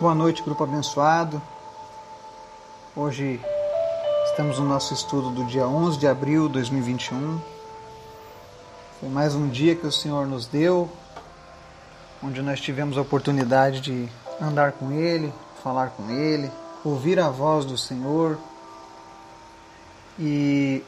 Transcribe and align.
Boa 0.00 0.14
noite, 0.14 0.44
grupo 0.44 0.62
abençoado. 0.62 1.42
Hoje 2.94 3.40
estamos 4.26 4.56
no 4.60 4.64
nosso 4.64 4.94
estudo 4.94 5.30
do 5.30 5.44
dia 5.44 5.66
11 5.66 5.98
de 5.98 6.06
abril 6.06 6.46
de 6.46 6.52
2021. 6.52 7.40
Foi 9.00 9.08
mais 9.08 9.34
um 9.34 9.48
dia 9.48 9.74
que 9.74 9.84
o 9.84 9.90
Senhor 9.90 10.24
nos 10.24 10.46
deu, 10.46 10.88
onde 12.22 12.40
nós 12.42 12.60
tivemos 12.60 12.96
a 12.96 13.00
oportunidade 13.00 13.80
de 13.80 14.08
andar 14.40 14.70
com 14.70 14.92
Ele, 14.92 15.34
falar 15.64 15.90
com 15.90 16.08
Ele, 16.08 16.48
ouvir 16.84 17.18
a 17.18 17.28
voz 17.28 17.64
do 17.64 17.76
Senhor 17.76 18.38
e 20.16 20.80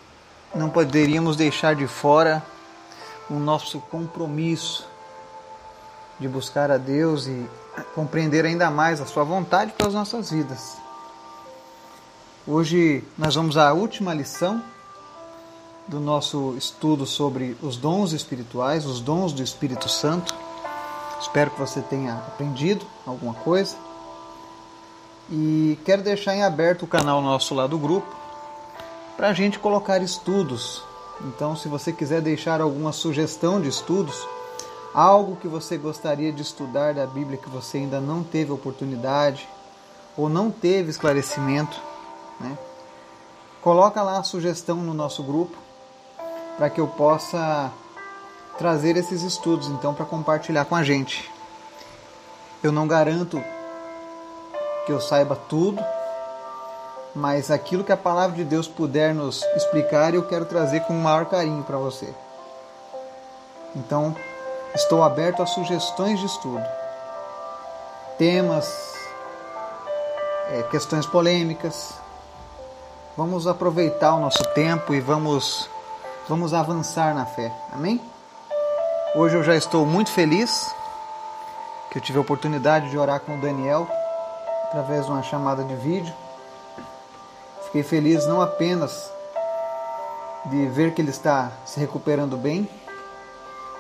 não 0.55 0.71
poderíamos 0.71 1.35
deixar 1.35 1.75
de 1.75 1.89
fora 1.89 2.45
o 3.29 3.35
nosso 3.35 3.81
compromisso 3.81 4.87
de 6.21 6.29
buscar 6.29 6.71
a 6.71 6.77
Deus 6.77 7.27
e 7.27 7.51
compreender 7.95 8.45
ainda 8.45 8.71
mais 8.71 9.01
a 9.01 9.07
Sua 9.07 9.25
vontade 9.25 9.73
para 9.73 9.89
as 9.89 9.95
nossas 9.95 10.31
vidas. 10.31 10.77
Hoje 12.47 13.05
nós 13.19 13.35
vamos 13.35 13.57
à 13.57 13.73
última 13.73 14.15
lição 14.15 14.63
do 15.87 16.01
nosso 16.01 16.55
estudo 16.57 17.05
sobre 17.05 17.57
os 17.61 17.77
dons 17.77 18.13
espirituais, 18.13 18.87
os 18.87 19.01
dons 19.01 19.33
do 19.33 19.43
Espírito 19.43 19.89
Santo. 19.89 20.35
Espero 21.21 21.51
que 21.51 21.61
você 21.61 21.81
tenha 21.81 22.15
aprendido 22.15 22.87
alguma 23.07 23.35
coisa. 23.35 23.77
E 25.31 25.79
quero 25.85 26.03
deixar 26.03 26.35
em 26.35 26.43
aberto 26.43 26.85
o 26.85 26.89
canal 26.89 27.21
nosso 27.21 27.55
lá 27.55 27.67
do 27.67 27.79
grupo 27.79 28.09
para 29.17 29.29
a 29.29 29.33
gente 29.35 29.59
colocar 29.59 30.01
estudos. 30.01 30.83
Então, 31.23 31.55
se 31.55 31.69
você 31.69 31.93
quiser 31.93 32.23
deixar 32.23 32.61
alguma 32.61 32.93
sugestão 32.93 33.61
de 33.61 33.69
estudos, 33.69 34.27
algo 34.95 35.37
que 35.37 35.49
você 35.49 35.77
gostaria 35.77 36.33
de 36.33 36.43
estudar 36.43 36.95
da 36.95 37.07
Bíblia 37.07 37.39
que 37.39 37.49
você 37.49 37.79
ainda 37.79 38.01
não 38.01 38.23
teve 38.23 38.53
oportunidade 38.53 39.49
ou 40.17 40.29
não 40.29 40.51
teve 40.51 40.91
esclarecimento, 40.91 41.81
né? 42.41 42.59
Coloca 43.63 44.03
lá 44.03 44.19
a 44.19 44.23
sugestão 44.23 44.77
no 44.77 44.95
nosso 44.95 45.23
grupo 45.23 45.57
para 46.57 46.71
que 46.71 46.81
eu 46.81 46.87
possa 46.87 47.71
trazer 48.59 48.97
esses 48.97 49.23
estudos 49.23 49.69
então 49.69 49.95
para 49.95 50.05
compartilhar 50.05 50.65
com 50.65 50.75
a 50.75 50.83
gente. 50.83 51.31
Eu 52.63 52.73
não 52.73 52.87
garanto 52.87 53.43
que 54.85 54.93
eu 54.93 55.01
saiba 55.01 55.37
tudo, 55.37 55.83
mas 57.15 57.51
aquilo 57.51 57.85
que 57.85 57.93
a 57.93 57.97
palavra 57.97 58.37
de 58.37 58.45
Deus 58.45 58.67
puder 58.67 59.15
nos 59.15 59.43
explicar, 59.57 60.15
eu 60.15 60.27
quero 60.27 60.45
trazer 60.45 60.81
com 60.81 60.93
o 60.93 61.01
maior 61.01 61.27
carinho 61.27 61.63
para 61.63 61.79
você. 61.79 62.13
Então, 63.75 64.15
estou 64.75 65.03
aberto 65.03 65.43
a 65.43 65.47
sugestões 65.47 66.21
de 66.21 66.27
estudo, 66.27 66.65
temas, 68.17 68.95
é, 70.51 70.63
questões 70.71 71.07
polêmicas. 71.07 71.95
Vamos 73.17 73.47
aproveitar 73.47 74.15
o 74.15 74.21
nosso 74.21 74.43
tempo 74.55 74.95
e 74.95 75.01
vamos, 75.01 75.69
vamos 76.29 76.55
avançar 76.55 77.15
na 77.15 77.27
fé. 77.27 77.53
Amém? 77.73 78.01
Hoje 79.15 79.37
eu 79.37 79.43
já 79.43 79.57
estou 79.57 79.85
muito 79.85 80.11
feliz 80.11 80.73
que 81.91 81.99
eu 81.99 82.03
tive 82.03 82.19
a 82.19 82.21
oportunidade 82.21 82.89
de 82.89 82.97
orar 82.97 83.21
com 83.21 83.37
o 83.37 83.41
Daniel 83.41 83.89
através 84.65 85.07
de 85.07 85.11
uma 85.11 85.23
chamada 85.23 85.65
de 85.65 85.75
vídeo. 85.75 86.15
Fiquei 87.65 87.83
feliz 87.83 88.27
não 88.27 88.41
apenas 88.41 89.11
de 90.47 90.67
ver 90.67 90.95
que 90.95 91.03
ele 91.03 91.11
está 91.11 91.51
se 91.65 91.79
recuperando 91.79 92.37
bem, 92.37 92.69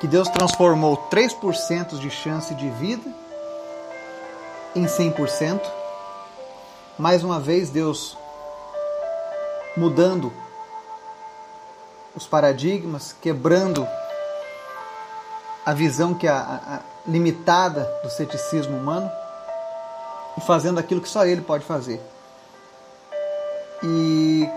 que 0.01 0.09
Deus 0.09 0.29
transformou 0.29 0.97
3% 1.11 1.99
de 1.99 2.11
chance 2.11 2.55
de 2.55 2.71
vida 2.71 3.09
em 4.75 4.87
100%. 4.87 5.61
Mais 6.99 7.23
uma 7.23 7.39
vez, 7.39 7.69
Deus 7.69 8.17
mudando 9.77 10.33
os 12.17 12.27
paradigmas, 12.27 13.15
quebrando 13.21 13.87
a 15.67 15.75
visão 15.75 16.15
que 16.15 16.27
é 16.27 16.31
a, 16.31 16.61
a, 16.67 16.81
limitada 17.07 17.85
do 18.03 18.09
ceticismo 18.09 18.79
humano 18.79 19.11
e 20.37 20.41
fazendo 20.41 20.81
aquilo 20.81 21.03
que 21.03 21.09
só 21.09 21.27
ele 21.27 21.43
pode 21.43 21.65
fazer. 21.65 22.01
E 23.83 24.49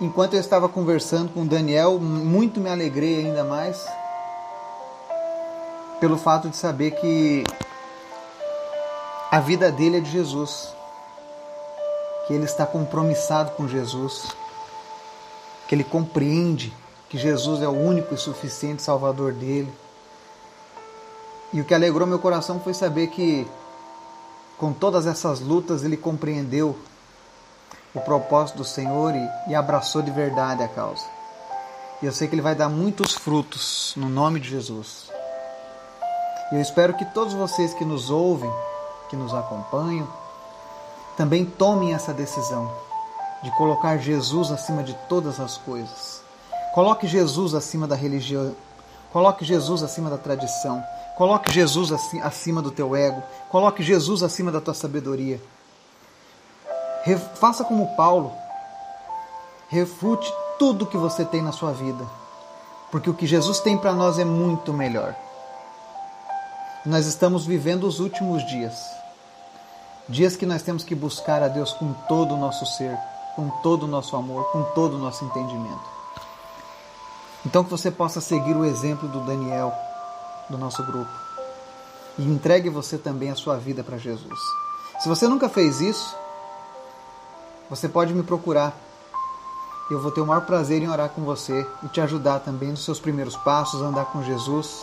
enquanto 0.00 0.34
eu 0.34 0.40
estava 0.40 0.68
conversando 0.68 1.32
com 1.32 1.44
Daniel, 1.44 1.98
muito 1.98 2.60
me 2.60 2.70
alegrei 2.70 3.26
ainda 3.26 3.42
mais 3.42 3.84
pelo 6.00 6.16
fato 6.16 6.48
de 6.48 6.56
saber 6.56 6.92
que 6.92 7.44
a 9.30 9.40
vida 9.40 9.70
dele 9.70 9.98
é 9.98 10.00
de 10.00 10.10
Jesus, 10.10 10.72
que 12.26 12.32
ele 12.32 12.44
está 12.44 12.64
compromissado 12.64 13.50
com 13.52 13.68
Jesus, 13.68 14.28
que 15.66 15.74
ele 15.74 15.84
compreende 15.84 16.72
que 17.08 17.18
Jesus 17.18 17.62
é 17.62 17.68
o 17.68 17.72
único 17.72 18.14
e 18.14 18.18
suficiente 18.18 18.82
Salvador 18.82 19.32
dele. 19.32 19.72
E 21.52 21.60
o 21.60 21.64
que 21.64 21.74
alegrou 21.74 22.06
meu 22.06 22.18
coração 22.18 22.60
foi 22.60 22.74
saber 22.74 23.08
que, 23.08 23.46
com 24.58 24.72
todas 24.72 25.06
essas 25.06 25.40
lutas, 25.40 25.82
ele 25.82 25.96
compreendeu 25.96 26.76
o 27.94 28.00
propósito 28.00 28.58
do 28.58 28.64
Senhor 28.64 29.14
e, 29.14 29.50
e 29.50 29.54
abraçou 29.54 30.02
de 30.02 30.10
verdade 30.10 30.62
a 30.62 30.68
causa. 30.68 31.04
E 32.02 32.06
eu 32.06 32.12
sei 32.12 32.28
que 32.28 32.34
ele 32.34 32.42
vai 32.42 32.54
dar 32.54 32.68
muitos 32.68 33.14
frutos 33.14 33.94
no 33.96 34.08
nome 34.08 34.38
de 34.38 34.50
Jesus. 34.50 35.17
E 36.50 36.56
eu 36.56 36.60
espero 36.60 36.94
que 36.94 37.04
todos 37.04 37.34
vocês 37.34 37.74
que 37.74 37.84
nos 37.84 38.10
ouvem, 38.10 38.50
que 39.08 39.16
nos 39.16 39.34
acompanham, 39.34 40.06
também 41.16 41.44
tomem 41.44 41.94
essa 41.94 42.12
decisão 42.12 42.70
de 43.42 43.50
colocar 43.56 43.96
Jesus 43.98 44.50
acima 44.50 44.82
de 44.82 44.94
todas 45.08 45.40
as 45.40 45.56
coisas. 45.58 46.22
Coloque 46.74 47.06
Jesus 47.06 47.54
acima 47.54 47.86
da 47.86 47.96
religião, 47.96 48.54
coloque 49.12 49.44
Jesus 49.44 49.82
acima 49.82 50.10
da 50.10 50.18
tradição, 50.18 50.82
Coloque 51.18 51.50
Jesus 51.50 51.90
acima 52.22 52.62
do 52.62 52.70
teu 52.70 52.94
ego. 52.94 53.20
Coloque 53.50 53.82
Jesus 53.82 54.22
acima 54.22 54.52
da 54.52 54.60
tua 54.60 54.72
sabedoria. 54.72 55.42
Faça 57.34 57.64
como 57.64 57.96
Paulo. 57.96 58.32
Refute 59.68 60.32
tudo 60.60 60.86
que 60.86 60.96
você 60.96 61.24
tem 61.24 61.42
na 61.42 61.50
sua 61.50 61.72
vida. 61.72 62.06
Porque 62.92 63.10
o 63.10 63.14
que 63.14 63.26
Jesus 63.26 63.58
tem 63.58 63.76
para 63.76 63.92
nós 63.92 64.16
é 64.20 64.24
muito 64.24 64.72
melhor. 64.72 65.12
Nós 66.88 67.04
estamos 67.04 67.44
vivendo 67.44 67.84
os 67.84 68.00
últimos 68.00 68.42
dias. 68.46 68.74
Dias 70.08 70.36
que 70.36 70.46
nós 70.46 70.62
temos 70.62 70.82
que 70.82 70.94
buscar 70.94 71.42
a 71.42 71.48
Deus 71.48 71.74
com 71.74 71.92
todo 72.08 72.34
o 72.34 72.38
nosso 72.38 72.64
ser, 72.64 72.96
com 73.36 73.50
todo 73.62 73.82
o 73.82 73.86
nosso 73.86 74.16
amor, 74.16 74.50
com 74.52 74.62
todo 74.72 74.94
o 74.94 74.98
nosso 74.98 75.22
entendimento. 75.22 75.84
Então 77.44 77.62
que 77.62 77.68
você 77.68 77.90
possa 77.90 78.22
seguir 78.22 78.56
o 78.56 78.64
exemplo 78.64 79.06
do 79.06 79.20
Daniel, 79.20 79.70
do 80.48 80.56
nosso 80.56 80.82
grupo. 80.82 81.10
E 82.16 82.22
entregue 82.22 82.70
você 82.70 82.96
também 82.96 83.30
a 83.30 83.36
sua 83.36 83.58
vida 83.58 83.84
para 83.84 83.98
Jesus. 83.98 84.40
Se 85.00 85.10
você 85.10 85.28
nunca 85.28 85.46
fez 85.46 85.82
isso, 85.82 86.16
você 87.68 87.86
pode 87.86 88.14
me 88.14 88.22
procurar. 88.22 88.74
Eu 89.90 90.00
vou 90.00 90.10
ter 90.10 90.22
o 90.22 90.26
maior 90.26 90.46
prazer 90.46 90.82
em 90.82 90.88
orar 90.88 91.10
com 91.10 91.20
você 91.22 91.66
e 91.82 91.88
te 91.88 92.00
ajudar 92.00 92.38
também 92.40 92.70
nos 92.70 92.82
seus 92.82 92.98
primeiros 92.98 93.36
passos, 93.36 93.82
andar 93.82 94.06
com 94.06 94.22
Jesus. 94.22 94.82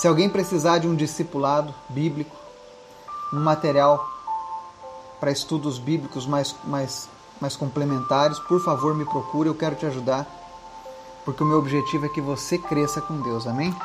Se 0.00 0.08
alguém 0.08 0.30
precisar 0.30 0.78
de 0.78 0.88
um 0.88 0.96
discipulado 0.96 1.74
bíblico, 1.90 2.34
um 3.34 3.38
material 3.38 4.08
para 5.20 5.30
estudos 5.30 5.78
bíblicos 5.78 6.26
mais, 6.26 6.56
mais, 6.64 7.06
mais 7.38 7.54
complementares, 7.54 8.38
por 8.38 8.64
favor 8.64 8.94
me 8.94 9.04
procure, 9.04 9.50
eu 9.50 9.54
quero 9.54 9.76
te 9.76 9.84
ajudar, 9.84 10.26
porque 11.22 11.42
o 11.42 11.46
meu 11.46 11.58
objetivo 11.58 12.06
é 12.06 12.08
que 12.08 12.22
você 12.22 12.56
cresça 12.56 13.02
com 13.02 13.20
Deus, 13.20 13.46
amém? 13.46 13.76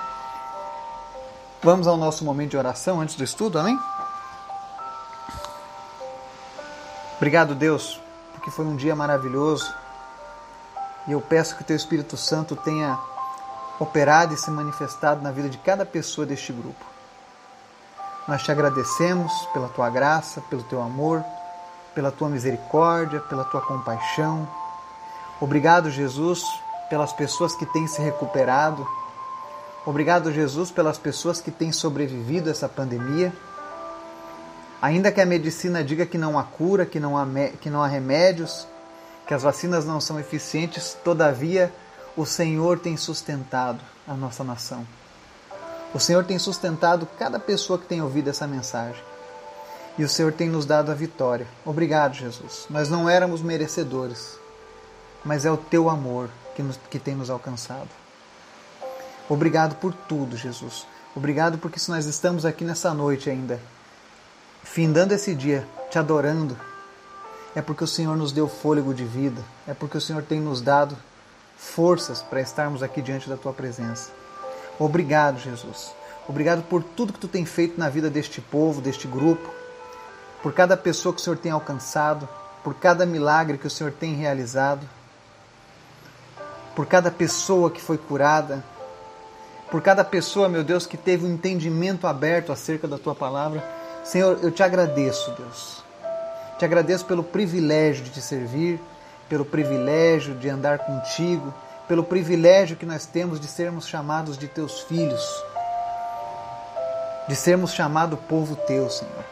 Vamos 1.62 1.86
ao 1.86 1.98
nosso 1.98 2.24
momento 2.24 2.52
de 2.52 2.58
oração 2.58 3.02
antes 3.02 3.16
do 3.16 3.24
estudo, 3.26 3.60
amém? 3.60 3.78
Obrigado, 7.18 7.54
Deus, 7.54 8.00
porque 8.32 8.50
foi 8.50 8.64
um 8.64 8.78
dia 8.78 8.96
maravilhoso. 8.96 9.70
E 11.10 11.12
eu 11.12 11.20
peço 11.20 11.58
que 11.58 11.62
o 11.62 11.66
Teu 11.66 11.76
Espírito 11.76 12.16
Santo 12.16 12.56
tenha 12.56 12.98
operado 13.80 14.34
e 14.34 14.38
se 14.38 14.50
manifestado 14.52 15.22
na 15.22 15.32
vida 15.32 15.50
de 15.50 15.58
cada 15.58 15.86
pessoa 15.86 16.26
deste 16.26 16.52
grupo. 16.52 16.86
Nós 18.28 18.44
te 18.44 18.52
agradecemos 18.52 19.32
pela 19.54 19.70
Tua 19.70 19.90
graça, 19.90 20.42
pelo 20.50 20.64
Teu 20.64 20.82
amor, 20.82 21.24
pela 21.94 22.12
Tua 22.12 22.30
misericórdia, 22.30 23.20
pela 23.20 23.44
Tua 23.46 23.62
compaixão. 23.62 24.48
Obrigado, 25.40 25.92
Jesus, 25.92 26.44
pelas 26.90 27.14
pessoas 27.14 27.56
que 27.56 27.66
têm 27.66 27.88
se 27.88 28.02
recuperado 28.02 28.88
Obrigado, 29.86 30.32
Jesus, 30.32 30.72
pelas 30.72 30.98
pessoas 30.98 31.40
que 31.40 31.52
têm 31.52 31.72
sobrevivido 31.72 32.50
a 32.50 32.52
essa 32.52 32.68
pandemia. 32.68 33.32
Ainda 34.82 35.12
que 35.12 35.22
a 35.22 35.26
medicina 35.28 35.84
diga 35.84 36.08
que 36.08 36.18
não 36.18 36.40
há 36.40 36.44
cura, 36.44 36.88
que 36.88 37.00
não 37.00 37.16
há, 37.16 37.24
que 37.62 37.70
não 37.70 37.84
há 37.84 37.88
remédios, 37.88 38.68
que 39.28 39.34
as 39.34 39.44
vacinas 39.44 39.86
não 39.86 40.02
são 40.02 40.20
eficientes, 40.20 40.98
todavia 41.04 41.72
o 42.18 42.26
Senhor 42.26 42.80
tem 42.80 42.96
sustentado 42.96 43.80
a 44.08 44.14
nossa 44.14 44.44
nação. 44.44 44.86
O 45.94 46.00
Senhor 46.00 46.24
tem 46.26 46.40
sustentado 46.40 47.08
cada 47.18 47.40
pessoa 47.40 47.80
que 47.80 47.86
tem 47.86 48.02
ouvido 48.02 48.30
essa 48.30 48.48
mensagem. 48.48 49.02
e 49.98 50.04
o 50.04 50.10
Senhor 50.10 50.34
tem 50.34 50.50
nos 50.50 50.66
dado 50.66 50.92
a 50.92 50.94
vitória. 50.94 51.48
Obrigado, 51.64 52.16
Jesus. 52.16 52.66
Nós 52.70 52.90
não 52.90 53.10
éramos 53.10 53.42
merecedores, 53.42 54.38
mas 55.24 55.46
é 55.46 55.52
o 55.52 55.56
teu 55.56 55.90
amor 55.90 56.30
que, 56.54 56.62
nos, 56.62 56.78
que 56.90 57.00
tem 57.00 57.16
nos 57.16 57.30
alcançado. 57.30 57.88
Obrigado 59.30 59.76
por 59.76 59.94
tudo, 59.94 60.36
Jesus. 60.36 60.86
Obrigado 61.16 61.58
porque 61.58 61.80
se 61.80 61.90
nós 61.90 62.06
estamos 62.06 62.46
aqui 62.46 62.66
nessa 62.66 62.94
noite 62.94 63.30
ainda, 63.30 63.58
findando 64.64 65.14
esse 65.14 65.34
dia, 65.34 65.66
te 65.90 65.98
adorando, 65.98 66.58
é 67.56 67.62
porque 67.62 67.86
o 67.86 67.88
Senhor 67.88 68.18
nos 68.18 68.34
deu 68.34 68.50
fôlego 68.50 68.94
de 68.94 69.06
vida, 69.06 69.42
é 69.66 69.74
porque 69.74 69.98
o 69.98 70.02
Senhor 70.02 70.24
tem 70.24 70.42
nos 70.42 70.60
dado 70.60 70.98
forças 71.56 72.22
para 72.22 72.42
estarmos 72.42 72.84
aqui 72.84 73.02
diante 73.02 73.30
da 73.30 73.38
tua 73.38 73.54
presença. 73.54 74.12
Obrigado, 74.80 75.40
Jesus. 75.40 75.94
Obrigado 76.28 76.64
por 76.64 76.84
tudo 76.84 77.14
que 77.14 77.20
tu 77.20 77.28
tem 77.28 77.46
feito 77.46 77.80
na 77.80 77.90
vida 77.90 78.10
deste 78.10 78.42
povo, 78.42 78.82
deste 78.82 79.08
grupo, 79.08 79.54
por 80.42 80.54
cada 80.54 80.76
pessoa 80.76 81.14
que 81.14 81.22
o 81.22 81.24
Senhor 81.24 81.38
tem 81.38 81.52
alcançado, 81.52 82.28
por 82.64 82.74
cada 82.76 83.06
milagre 83.06 83.58
que 83.58 83.68
o 83.68 83.70
Senhor 83.70 83.92
tem 83.92 84.16
realizado, 84.16 84.88
por 86.76 86.86
cada 86.86 87.12
pessoa 87.12 87.72
que 87.72 87.82
foi 87.82 87.98
curada, 87.98 88.64
por 89.70 89.82
cada 89.82 90.04
pessoa, 90.04 90.50
meu 90.50 90.64
Deus, 90.64 90.86
que 90.86 90.98
teve 90.98 91.26
um 91.26 91.34
entendimento 91.34 92.08
aberto 92.08 92.52
acerca 92.52 92.88
da 92.88 92.98
tua 92.98 93.16
palavra. 93.16 93.64
Senhor, 94.04 94.40
eu 94.42 94.52
te 94.52 94.62
agradeço, 94.62 95.32
Deus. 95.32 95.84
Te 96.58 96.66
agradeço 96.66 97.06
pelo 97.06 97.24
privilégio 97.24 98.04
de 98.04 98.12
te 98.12 98.22
servir, 98.22 98.80
pelo 99.30 99.46
privilégio 99.46 100.36
de 100.36 100.50
andar 100.50 100.80
contigo, 100.80 101.54
pelo 101.88 102.04
privilégio 102.04 102.76
que 102.76 102.86
nós 102.86 103.06
temos 103.06 103.40
de 103.40 103.48
sermos 103.48 103.88
chamados 103.88 104.38
de 104.38 104.48
teus 104.48 104.82
filhos, 104.82 105.24
de 107.28 107.36
sermos 107.36 107.72
chamado 107.72 108.18
povo 108.18 108.56
teu, 108.56 108.90
Senhor. 108.90 109.26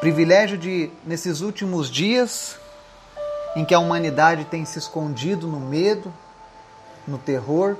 Privilégio 0.00 0.58
de, 0.58 0.90
nesses 1.04 1.40
últimos 1.40 1.90
dias, 1.90 2.56
em 3.56 3.64
que 3.64 3.74
a 3.74 3.78
humanidade 3.78 4.44
tem 4.44 4.64
se 4.64 4.78
escondido 4.78 5.46
no 5.46 5.58
medo, 5.58 6.12
no 7.06 7.18
terror, 7.18 7.76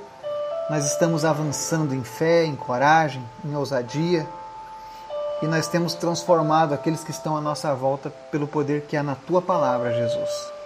nós 0.69 0.85
estamos 0.85 1.23
avançando 1.23 1.93
em 1.93 2.03
fé, 2.03 2.43
em 2.43 2.55
coragem, 2.55 3.23
em 3.45 3.55
ousadia, 3.55 4.27
e 5.41 5.45
nós 5.45 5.67
temos 5.67 5.93
transformado 5.93 6.73
aqueles 6.73 7.03
que 7.03 7.11
estão 7.11 7.37
à 7.37 7.41
nossa 7.41 7.73
volta 7.73 8.09
pelo 8.31 8.47
poder 8.47 8.81
que 8.81 8.97
há 8.97 9.03
na 9.03 9.15
tua 9.15 9.41
palavra, 9.41 9.93
Jesus. 9.93 10.56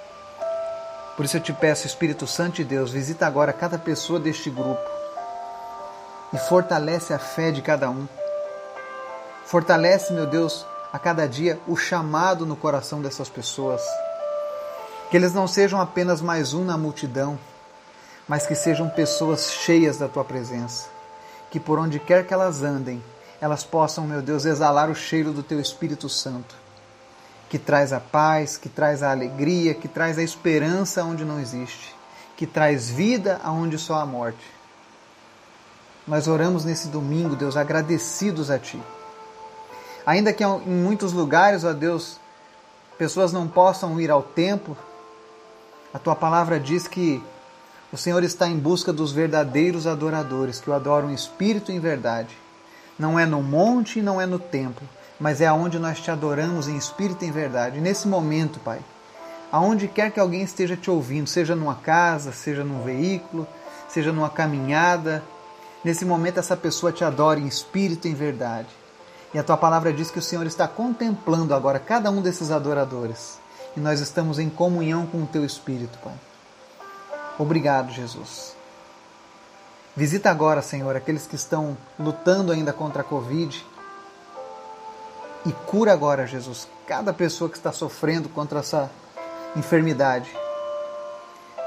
Por 1.21 1.25
isso 1.25 1.38
eu 1.38 1.41
te 1.41 1.53
peço, 1.53 1.85
Espírito 1.85 2.25
Santo 2.25 2.56
de 2.56 2.63
Deus, 2.63 2.89
visita 2.89 3.27
agora 3.27 3.53
cada 3.53 3.77
pessoa 3.77 4.19
deste 4.19 4.50
grupo 4.50 4.81
e 6.33 6.38
fortalece 6.50 7.13
a 7.13 7.19
fé 7.19 7.51
de 7.51 7.62
cada 7.62 7.91
um. 7.91 8.07
Fortalece, 9.45 10.12
meu 10.13 10.25
Deus, 10.25 10.65
a 10.91 10.97
cada 10.97 11.27
dia 11.27 11.59
o 11.68 11.77
chamado 11.77 12.44
no 12.44 12.56
coração 12.56 13.03
dessas 13.03 13.29
pessoas. 13.29 13.83
Que 15.12 15.18
eles 15.18 15.31
não 15.31 15.47
sejam 15.47 15.79
apenas 15.79 16.23
mais 16.23 16.56
um 16.56 16.65
na 16.65 16.75
multidão, 16.75 17.38
mas 18.27 18.47
que 18.47 18.56
sejam 18.56 18.89
pessoas 18.89 19.51
cheias 19.51 20.00
da 20.00 20.07
tua 20.07 20.25
presença. 20.25 20.89
Que 21.51 21.59
por 21.59 21.77
onde 21.77 22.00
quer 22.00 22.25
que 22.25 22.33
elas 22.33 22.63
andem, 22.63 23.00
elas 23.39 23.63
possam, 23.63 24.07
meu 24.07 24.24
Deus, 24.24 24.44
exalar 24.44 24.89
o 24.89 24.95
cheiro 24.95 25.31
do 25.31 25.44
teu 25.44 25.59
Espírito 25.59 26.09
Santo 26.09 26.56
que 27.51 27.59
traz 27.59 27.92
a 27.92 28.00
paz, 28.00 28.56
que 28.56 28.69
traz 28.69 29.03
a 29.03 29.12
alegria, 29.12 29.74
que 29.74 29.89
traz 29.89 30.18
a 30.18 30.24
esperança 30.24 31.03
onde 31.03 31.25
não 31.25 31.38
existe, 31.38 31.94
que 32.38 32.48
traz 32.48 32.89
vida 32.89 33.42
aonde 33.44 33.77
só 33.77 33.95
há 33.95 34.06
morte. 34.06 34.50
Nós 36.07 36.30
oramos 36.30 36.63
nesse 36.63 36.88
domingo, 36.88 37.36
Deus, 37.36 37.57
agradecidos 37.57 38.50
a 38.50 38.57
Ti. 38.57 38.81
Ainda 40.06 40.31
que 40.31 40.45
em 40.45 40.59
muitos 40.65 41.12
lugares, 41.12 41.65
ó 41.65 41.74
Deus, 41.74 42.21
pessoas 42.98 43.33
não 43.33 43.50
possam 43.50 44.00
ir 44.00 44.09
ao 44.09 44.24
templo, 44.24 44.77
a 45.94 46.00
Tua 46.00 46.15
palavra 46.15 46.57
diz 46.57 46.88
que 46.88 47.21
o 47.92 47.98
Senhor 47.98 48.24
está 48.24 48.48
em 48.48 48.57
busca 48.57 48.94
dos 48.94 49.12
verdadeiros 49.12 49.86
adoradores, 49.86 50.62
que 50.62 50.69
o 50.69 50.74
adoram 50.74 51.12
em 51.12 51.15
espírito 51.15 51.69
e 51.69 51.75
em 51.75 51.81
verdade. 51.81 52.33
Não 52.98 53.19
é 53.19 53.25
no 53.25 53.44
monte, 53.44 54.01
não 54.01 54.21
é 54.21 54.25
no 54.25 54.39
templo, 54.39 54.88
mas 55.21 55.39
é 55.39 55.45
aonde 55.45 55.77
nós 55.77 56.00
te 56.00 56.09
adoramos 56.09 56.68
em 56.68 56.75
espírito 56.75 57.23
e 57.23 57.27
em 57.27 57.31
verdade. 57.31 57.79
nesse 57.79 58.07
momento, 58.07 58.59
Pai, 58.59 58.79
aonde 59.51 59.88
quer 59.88 60.09
que 60.09 60.19
alguém 60.19 60.41
esteja 60.41 60.75
te 60.75 60.89
ouvindo, 60.89 61.27
seja 61.27 61.56
numa 61.56 61.75
casa, 61.75 62.31
seja 62.31 62.63
num 62.63 62.81
veículo, 62.81 63.47
seja 63.88 64.12
numa 64.12 64.31
caminhada, 64.31 65.23
nesse 65.85 66.06
momento 66.06 66.39
essa 66.39 66.57
pessoa 66.57 66.91
te 66.91 67.03
adora 67.03 67.39
em 67.39 67.45
espírito 67.45 68.07
e 68.07 68.12
em 68.12 68.15
verdade. 68.15 68.69
E 69.31 69.38
a 69.38 69.44
tua 69.44 69.56
palavra 69.56 69.94
diz 69.94 70.09
que 70.09 70.18
o 70.18 70.23
Senhor 70.23 70.47
está 70.47 70.68
contemplando 70.68 71.53
agora 71.53 71.77
cada 71.77 72.09
um 72.09 72.19
desses 72.19 72.50
adoradores. 72.50 73.39
E 73.77 73.79
nós 73.79 74.00
estamos 74.00 74.39
em 74.39 74.50
comunhão 74.50 75.06
com 75.06 75.21
o 75.21 75.27
teu 75.27 75.45
espírito, 75.45 76.00
Pai. 76.00 76.15
Obrigado, 77.38 77.91
Jesus. 77.91 78.56
Visita 79.95 80.31
agora, 80.31 80.63
Senhor, 80.63 80.95
aqueles 80.95 81.27
que 81.27 81.35
estão 81.35 81.77
lutando 82.00 82.51
ainda 82.51 82.74
contra 82.74 83.01
a 83.01 83.06
Covid 83.06 83.63
e 85.45 85.51
cura 85.51 85.93
agora, 85.93 86.27
Jesus, 86.27 86.67
cada 86.85 87.11
pessoa 87.11 87.49
que 87.49 87.57
está 87.57 87.71
sofrendo 87.71 88.29
contra 88.29 88.59
essa 88.59 88.89
enfermidade. 89.55 90.29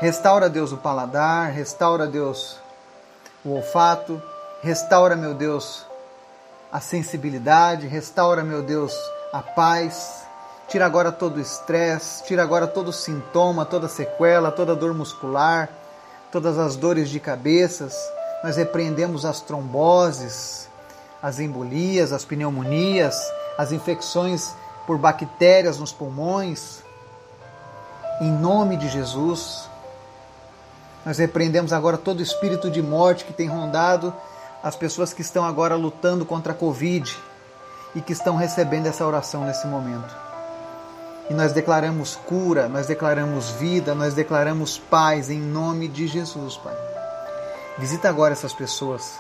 Restaura, 0.01 0.49
Deus, 0.49 0.73
o 0.73 0.77
paladar, 0.77 1.51
restaura, 1.51 2.07
Deus, 2.07 2.59
o 3.45 3.51
olfato, 3.51 4.23
restaura, 4.63 5.17
meu 5.17 5.35
Deus, 5.35 5.87
a 6.71 6.81
sensibilidade, 6.81 7.87
restaura, 7.87 8.43
meu 8.43 8.63
Deus, 8.63 8.95
a 9.33 9.43
paz. 9.43 10.25
Tira 10.69 10.87
agora 10.87 11.13
todo 11.13 11.37
o 11.37 11.41
estresse, 11.41 12.25
tira 12.25 12.43
agora 12.43 12.67
todo 12.67 12.89
o 12.89 12.93
sintoma, 12.93 13.65
toda 13.65 13.87
sequela, 13.89 14.51
toda 14.51 14.75
dor 14.75 14.95
muscular, 14.95 15.69
todas 16.33 16.59
as 16.59 16.75
dores 16.75 17.11
de 17.11 17.21
cabeças. 17.21 17.95
Nós 18.43 18.57
repreendemos 18.57 19.25
as 19.25 19.41
tromboses, 19.41 20.69
as 21.23 21.39
embolias, 21.39 22.13
as 22.13 22.25
pneumonias, 22.25 23.17
as 23.57 23.73
infecções 23.73 24.55
por 24.87 24.99
bactérias 24.99 25.79
nos 25.79 25.93
pulmões. 25.93 26.83
Em 28.21 28.31
nome 28.31 28.77
de 28.77 28.89
Jesus, 28.89 29.69
nós 31.05 31.19
repreendemos 31.19 31.73
agora 31.73 31.99
todo 31.99 32.23
espírito 32.23 32.71
de 32.71 32.81
morte 32.81 33.25
que 33.25 33.33
tem 33.33 33.49
rondado 33.49 34.15
as 34.63 34.75
pessoas 34.75 35.13
que 35.13 35.21
estão 35.21 35.45
agora 35.45 35.75
lutando 35.77 36.25
contra 36.25 36.53
a 36.53 36.57
Covid 36.57 37.17
e 37.95 38.01
que 38.01 38.13
estão 38.13 38.37
recebendo 38.37 38.87
essa 38.87 39.07
oração 39.07 39.45
nesse 39.45 39.67
momento. 39.67 40.17
E 41.29 41.35
nós 41.35 41.53
declaramos 41.53 42.17
cura, 42.17 42.69
nós 42.69 42.87
declaramos 42.87 43.51
vida, 43.51 43.95
nós 43.95 44.15
declaramos 44.15 44.79
paz 44.79 45.31
em 45.31 45.41
nome 45.41 45.89
de 45.89 46.07
Jesus, 46.07 46.57
Pai. 46.57 46.77
Visita 47.79 48.09
agora 48.09 48.33
essas 48.33 48.53
pessoas 48.53 49.19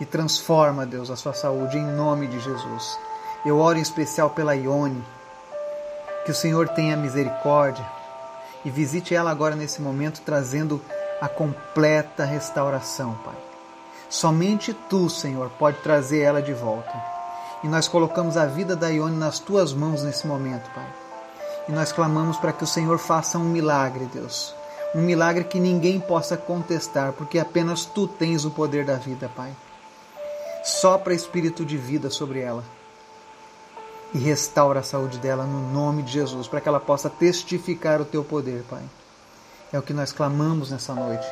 e 0.00 0.06
transforma, 0.06 0.86
Deus, 0.86 1.10
a 1.10 1.16
sua 1.16 1.32
saúde 1.32 1.76
em 1.76 1.84
nome 1.84 2.26
de 2.26 2.38
Jesus. 2.40 2.98
Eu 3.44 3.58
oro 3.58 3.78
em 3.78 3.82
especial 3.82 4.30
pela 4.30 4.56
Ione. 4.56 5.04
Que 6.24 6.32
o 6.32 6.34
Senhor 6.34 6.68
tenha 6.68 6.96
misericórdia 6.96 7.84
e 8.64 8.70
visite 8.70 9.14
ela 9.14 9.30
agora 9.30 9.54
nesse 9.54 9.80
momento, 9.80 10.20
trazendo 10.24 10.82
a 11.20 11.28
completa 11.28 12.24
restauração, 12.24 13.14
Pai. 13.24 13.36
Somente 14.10 14.74
tu, 14.74 15.08
Senhor, 15.08 15.50
pode 15.58 15.78
trazer 15.78 16.20
ela 16.20 16.42
de 16.42 16.52
volta. 16.52 16.92
E 17.62 17.68
nós 17.68 17.88
colocamos 17.88 18.36
a 18.36 18.46
vida 18.46 18.74
da 18.74 18.88
Ione 18.88 19.16
nas 19.16 19.38
tuas 19.38 19.72
mãos 19.72 20.02
nesse 20.02 20.26
momento, 20.26 20.68
Pai. 20.74 20.86
E 21.68 21.72
nós 21.72 21.92
clamamos 21.92 22.36
para 22.36 22.52
que 22.52 22.64
o 22.64 22.66
Senhor 22.66 22.98
faça 22.98 23.38
um 23.38 23.44
milagre, 23.44 24.06
Deus. 24.12 24.54
Um 24.94 25.02
milagre 25.02 25.44
que 25.44 25.60
ninguém 25.60 26.00
possa 26.00 26.36
contestar, 26.36 27.12
porque 27.12 27.38
apenas 27.38 27.84
tu 27.84 28.08
tens 28.08 28.44
o 28.44 28.50
poder 28.50 28.84
da 28.84 28.94
vida, 28.94 29.30
Pai. 29.34 29.52
Sopra 30.64 31.14
espírito 31.14 31.64
de 31.64 31.76
vida 31.76 32.10
sobre 32.10 32.40
ela 32.40 32.64
e 34.14 34.18
restaura 34.18 34.80
a 34.80 34.82
saúde 34.82 35.18
dela 35.18 35.44
no 35.44 35.72
nome 35.72 36.02
de 36.02 36.12
Jesus, 36.12 36.48
para 36.48 36.60
que 36.60 36.68
ela 36.68 36.80
possa 36.80 37.10
testificar 37.10 38.00
o 38.00 38.04
teu 38.04 38.24
poder, 38.24 38.64
Pai. 38.68 38.82
É 39.72 39.78
o 39.78 39.82
que 39.82 39.92
nós 39.92 40.12
clamamos 40.12 40.70
nessa 40.70 40.94
noite. 40.94 41.26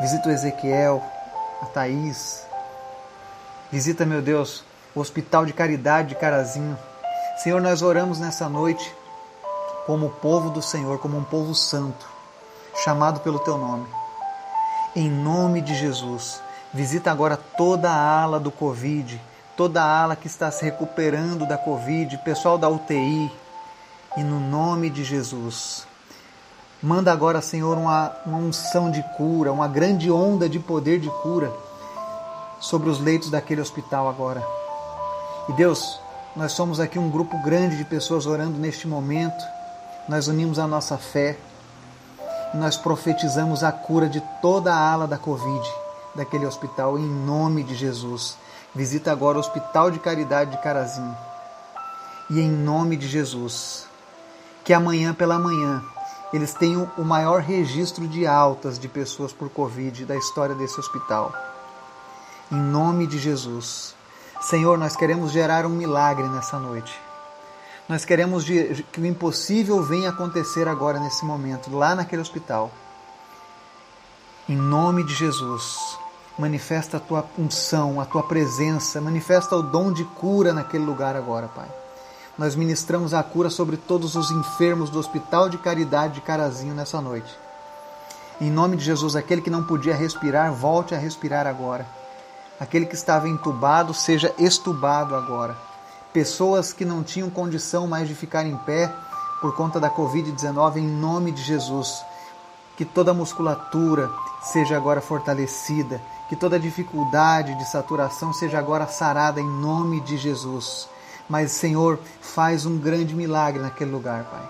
Visita 0.00 0.28
o 0.28 0.32
Ezequiel, 0.32 1.02
a 1.62 1.66
Thaís. 1.66 2.44
Visita, 3.70 4.04
meu 4.04 4.20
Deus, 4.20 4.64
o 4.94 5.00
Hospital 5.00 5.46
de 5.46 5.52
Caridade 5.52 6.08
de 6.08 6.14
Carazinho. 6.16 6.76
Senhor, 7.42 7.60
nós 7.60 7.80
oramos 7.80 8.18
nessa 8.18 8.48
noite 8.48 8.92
como 9.86 10.10
povo 10.10 10.50
do 10.50 10.60
Senhor, 10.60 10.98
como 10.98 11.16
um 11.16 11.24
povo 11.24 11.54
santo, 11.54 12.08
chamado 12.84 13.20
pelo 13.20 13.38
teu 13.38 13.56
nome. 13.56 13.86
Em 14.96 15.08
nome 15.08 15.60
de 15.60 15.74
Jesus, 15.74 16.42
visita 16.74 17.10
agora 17.12 17.36
toda 17.36 17.88
a 17.88 18.22
ala 18.22 18.40
do 18.40 18.50
Covid, 18.50 19.20
toda 19.60 19.82
a 19.82 20.02
ala 20.04 20.16
que 20.16 20.26
está 20.26 20.50
se 20.50 20.64
recuperando 20.64 21.44
da 21.44 21.58
Covid, 21.58 22.16
pessoal 22.24 22.56
da 22.56 22.66
UTI, 22.66 23.30
e 24.16 24.22
no 24.22 24.40
nome 24.40 24.88
de 24.88 25.04
Jesus. 25.04 25.86
Manda 26.82 27.12
agora, 27.12 27.42
Senhor, 27.42 27.76
uma, 27.76 28.10
uma 28.24 28.38
unção 28.38 28.90
de 28.90 29.02
cura, 29.18 29.52
uma 29.52 29.68
grande 29.68 30.10
onda 30.10 30.48
de 30.48 30.58
poder 30.58 30.98
de 30.98 31.10
cura 31.10 31.52
sobre 32.58 32.88
os 32.88 33.00
leitos 33.00 33.28
daquele 33.28 33.60
hospital 33.60 34.08
agora. 34.08 34.42
E 35.50 35.52
Deus, 35.52 36.00
Nós 36.34 36.52
somos 36.52 36.80
aqui 36.80 36.98
um 36.98 37.10
grupo 37.10 37.36
grande 37.42 37.76
de 37.76 37.84
pessoas 37.84 38.24
orando 38.24 38.58
neste 38.58 38.88
momento. 38.88 39.44
Nós 40.08 40.26
unimos 40.26 40.58
a 40.58 40.66
nossa 40.66 40.96
fé. 40.96 41.36
E 42.54 42.56
nós 42.56 42.78
profetizamos 42.78 43.62
a 43.62 43.70
cura 43.70 44.08
de 44.08 44.22
toda 44.40 44.72
a 44.72 44.90
ala 44.90 45.06
da 45.06 45.18
Covid, 45.18 45.68
daquele 46.14 46.46
hospital, 46.46 46.98
em 46.98 47.06
nome 47.06 47.62
de 47.62 47.74
Jesus. 47.74 48.38
Visita 48.74 49.10
agora 49.10 49.36
o 49.36 49.40
Hospital 49.40 49.90
de 49.90 49.98
Caridade 49.98 50.52
de 50.52 50.62
Carazinho. 50.62 51.16
E 52.28 52.38
em 52.38 52.48
nome 52.48 52.96
de 52.96 53.08
Jesus, 53.08 53.86
que 54.64 54.72
amanhã 54.72 55.12
pela 55.12 55.38
manhã 55.38 55.82
eles 56.32 56.54
tenham 56.54 56.88
o 56.96 57.02
maior 57.02 57.40
registro 57.40 58.06
de 58.06 58.26
altas 58.26 58.78
de 58.78 58.88
pessoas 58.88 59.32
por 59.32 59.50
Covid 59.50 60.04
da 60.04 60.14
história 60.16 60.54
desse 60.54 60.78
hospital. 60.78 61.34
Em 62.50 62.56
nome 62.56 63.06
de 63.06 63.18
Jesus. 63.18 63.94
Senhor, 64.40 64.78
nós 64.78 64.94
queremos 64.94 65.32
gerar 65.32 65.66
um 65.66 65.70
milagre 65.70 66.28
nessa 66.28 66.58
noite. 66.58 66.96
Nós 67.88 68.04
queremos 68.04 68.44
que 68.44 69.00
o 69.00 69.06
impossível 69.06 69.82
venha 69.82 70.10
acontecer 70.10 70.68
agora 70.68 71.00
nesse 71.00 71.24
momento, 71.24 71.76
lá 71.76 71.96
naquele 71.96 72.22
hospital. 72.22 72.70
Em 74.48 74.56
nome 74.56 75.02
de 75.02 75.12
Jesus, 75.12 75.98
manifesta 76.40 76.96
a 76.96 77.00
tua 77.00 77.24
unção, 77.38 78.00
a 78.00 78.04
tua 78.06 78.22
presença, 78.22 79.00
manifesta 79.00 79.54
o 79.54 79.62
dom 79.62 79.92
de 79.92 80.04
cura 80.04 80.54
naquele 80.54 80.84
lugar 80.84 81.14
agora, 81.14 81.46
Pai. 81.48 81.68
Nós 82.38 82.56
ministramos 82.56 83.12
a 83.12 83.22
cura 83.22 83.50
sobre 83.50 83.76
todos 83.76 84.16
os 84.16 84.30
enfermos 84.30 84.88
do 84.88 84.98
Hospital 84.98 85.50
de 85.50 85.58
Caridade 85.58 86.14
de 86.14 86.20
Carazinho 86.22 86.74
nessa 86.74 87.00
noite. 87.00 87.30
Em 88.40 88.50
nome 88.50 88.78
de 88.78 88.84
Jesus, 88.84 89.14
aquele 89.14 89.42
que 89.42 89.50
não 89.50 89.62
podia 89.62 89.94
respirar, 89.94 90.50
volte 90.50 90.94
a 90.94 90.98
respirar 90.98 91.46
agora. 91.46 91.86
Aquele 92.58 92.86
que 92.86 92.94
estava 92.94 93.28
entubado, 93.28 93.92
seja 93.92 94.34
estubado 94.38 95.14
agora. 95.14 95.54
Pessoas 96.12 96.72
que 96.72 96.86
não 96.86 97.02
tinham 97.02 97.28
condição 97.28 97.86
mais 97.86 98.08
de 98.08 98.14
ficar 98.14 98.46
em 98.46 98.56
pé 98.56 98.90
por 99.42 99.54
conta 99.54 99.78
da 99.78 99.90
Covid-19, 99.90 100.76
em 100.76 100.86
nome 100.86 101.32
de 101.32 101.42
Jesus, 101.42 102.02
que 102.76 102.84
toda 102.86 103.10
a 103.10 103.14
musculatura 103.14 104.10
seja 104.42 104.76
agora 104.76 105.02
fortalecida, 105.02 106.00
que 106.30 106.36
toda 106.36 106.60
dificuldade 106.60 107.56
de 107.56 107.68
saturação 107.68 108.32
seja 108.32 108.56
agora 108.56 108.86
sarada 108.86 109.40
em 109.40 109.50
nome 109.50 110.00
de 110.00 110.16
Jesus. 110.16 110.88
Mas, 111.28 111.50
Senhor, 111.50 111.98
faz 112.20 112.64
um 112.64 112.78
grande 112.78 113.16
milagre 113.16 113.60
naquele 113.60 113.90
lugar, 113.90 114.22
Pai. 114.30 114.48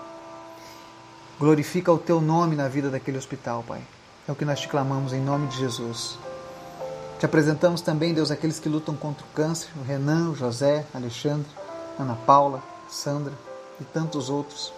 Glorifica 1.39 1.91
o 1.91 1.97
teu 1.97 2.21
nome 2.21 2.55
na 2.55 2.67
vida 2.67 2.91
daquele 2.91 3.17
hospital, 3.17 3.65
Pai. 3.67 3.81
É 4.27 4.31
o 4.31 4.35
que 4.35 4.45
nós 4.45 4.59
te 4.59 4.67
clamamos 4.67 5.11
em 5.11 5.19
nome 5.19 5.47
de 5.47 5.57
Jesus. 5.57 6.19
Te 7.17 7.25
apresentamos 7.25 7.81
também, 7.81 8.13
Deus, 8.13 8.29
aqueles 8.29 8.59
que 8.59 8.69
lutam 8.69 8.95
contra 8.95 9.25
o 9.25 9.29
câncer, 9.33 9.69
o 9.75 9.83
Renan, 9.83 10.29
o 10.29 10.35
José, 10.35 10.85
Alexandre, 10.93 11.49
Ana 11.97 12.15
Paula, 12.15 12.61
Sandra 12.87 13.33
e 13.79 13.83
tantos 13.85 14.29
outros. 14.29 14.71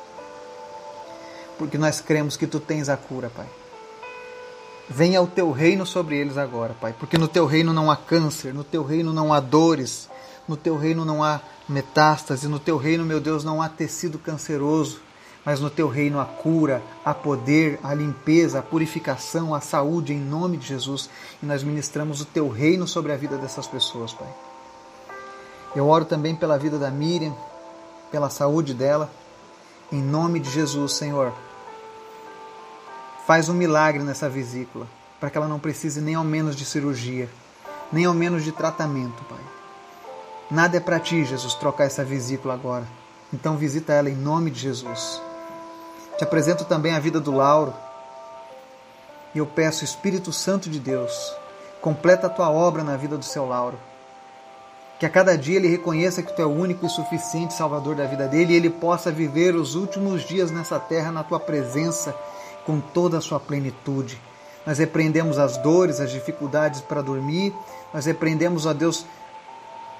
Porque 1.57 1.77
nós 1.77 2.00
cremos 2.00 2.38
que 2.38 2.48
tu 2.48 2.62
tens 2.62 2.88
a 2.88 2.95
cura, 2.95 3.29
Pai. 3.29 3.62
Venha 4.95 5.19
o 5.23 5.27
teu 5.27 5.51
reino 5.51 5.88
sobre 5.88 6.17
eles 6.17 6.38
agora, 6.38 6.75
Pai, 6.79 6.93
porque 7.00 7.17
no 7.17 7.27
teu 7.27 7.47
reino 7.47 7.73
não 7.73 7.89
há 7.89 7.95
câncer, 7.95 8.53
no 8.53 8.63
teu 8.63 8.83
reino 8.83 9.12
não 9.12 9.33
há 9.33 9.39
dores, 9.39 10.07
no 10.47 10.55
teu 10.55 10.77
reino 10.77 11.03
não 11.03 11.23
há 11.23 11.41
metástase, 11.67 12.47
no 12.47 12.59
teu 12.59 12.77
reino, 12.77 13.03
meu 13.03 13.19
Deus, 13.19 13.43
não 13.43 13.59
há 13.59 13.67
tecido 13.67 14.19
canceroso, 14.19 15.01
mas 15.43 15.59
no 15.59 15.67
teu 15.71 15.88
reino 15.88 16.19
há 16.19 16.25
cura, 16.25 16.79
há 17.03 17.12
poder, 17.12 17.79
há 17.83 17.91
limpeza, 17.95 18.59
há 18.59 18.62
purificação, 18.62 19.55
há 19.55 19.59
saúde 19.59 20.13
em 20.13 20.19
nome 20.19 20.57
de 20.57 20.67
Jesus. 20.67 21.09
E 21.41 21.45
nós 21.45 21.63
ministramos 21.63 22.21
o 22.21 22.25
teu 22.25 22.47
reino 22.47 22.88
sobre 22.88 23.12
a 23.12 23.17
vida 23.17 23.35
dessas 23.35 23.65
pessoas, 23.65 24.13
Pai. 24.13 24.29
Eu 25.75 25.88
oro 25.88 26.05
também 26.05 26.35
pela 26.35 26.59
vida 26.59 26.77
da 26.77 26.91
Miriam, 26.91 27.35
pela 28.12 28.29
saúde 28.29 28.75
dela, 28.75 29.09
em 29.91 30.03
nome 30.03 30.39
de 30.39 30.51
Jesus, 30.51 30.93
Senhor. 30.93 31.33
Faz 33.25 33.47
um 33.47 33.53
milagre 33.53 34.03
nessa 34.03 34.27
vesícula, 34.27 34.85
para 35.17 35.29
que 35.29 35.37
ela 35.37 35.47
não 35.47 35.57
precise 35.57 36.01
nem 36.01 36.15
ao 36.15 36.25
menos 36.25 36.57
de 36.57 36.65
cirurgia, 36.65 37.29
nem 37.89 38.03
ao 38.03 38.13
menos 38.13 38.43
de 38.43 38.51
tratamento, 38.51 39.23
Pai. 39.23 39.39
Nada 40.51 40.75
é 40.75 40.79
para 40.81 40.99
ti, 40.99 41.23
Jesus, 41.23 41.53
trocar 41.53 41.85
essa 41.85 42.03
vesícula 42.03 42.53
agora. 42.53 42.85
Então 43.33 43.55
visita 43.55 43.93
ela 43.93 44.09
em 44.09 44.15
nome 44.15 44.51
de 44.51 44.59
Jesus. 44.59 45.21
Te 46.17 46.23
apresento 46.25 46.65
também 46.65 46.93
a 46.93 46.99
vida 46.99 47.19
do 47.19 47.31
Lauro. 47.31 47.73
E 49.33 49.37
eu 49.37 49.45
peço, 49.45 49.85
Espírito 49.85 50.33
Santo 50.33 50.69
de 50.69 50.79
Deus, 50.79 51.33
completa 51.81 52.27
a 52.27 52.29
tua 52.29 52.51
obra 52.51 52.83
na 52.83 52.97
vida 52.97 53.17
do 53.17 53.23
seu 53.23 53.47
Lauro. 53.47 53.79
Que 54.99 55.05
a 55.05 55.09
cada 55.09 55.37
dia 55.37 55.55
ele 55.55 55.69
reconheça 55.69 56.21
que 56.21 56.35
tu 56.35 56.41
é 56.41 56.45
o 56.45 56.53
único 56.53 56.85
e 56.85 56.89
suficiente 56.89 57.53
Salvador 57.53 57.95
da 57.95 58.05
vida 58.05 58.27
dele 58.27 58.53
e 58.53 58.55
ele 58.57 58.69
possa 58.69 59.11
viver 59.11 59.55
os 59.55 59.75
últimos 59.75 60.23
dias 60.23 60.51
nessa 60.51 60.77
terra 60.77 61.11
na 61.11 61.23
tua 61.23 61.39
presença 61.39 62.13
com 62.65 62.79
toda 62.79 63.17
a 63.17 63.22
sua 63.22 63.39
plenitude. 63.39 64.20
Nós 64.65 64.77
repreendemos 64.77 65.38
as 65.38 65.58
dores, 65.58 66.00
as 66.00 66.12
dificuldades 66.12 66.82
para 66.82 67.01
dormir, 67.01 67.53
nós 67.93 68.05
repreendemos, 68.05 68.65
ó 68.65 68.74
Deus, 68.74 69.05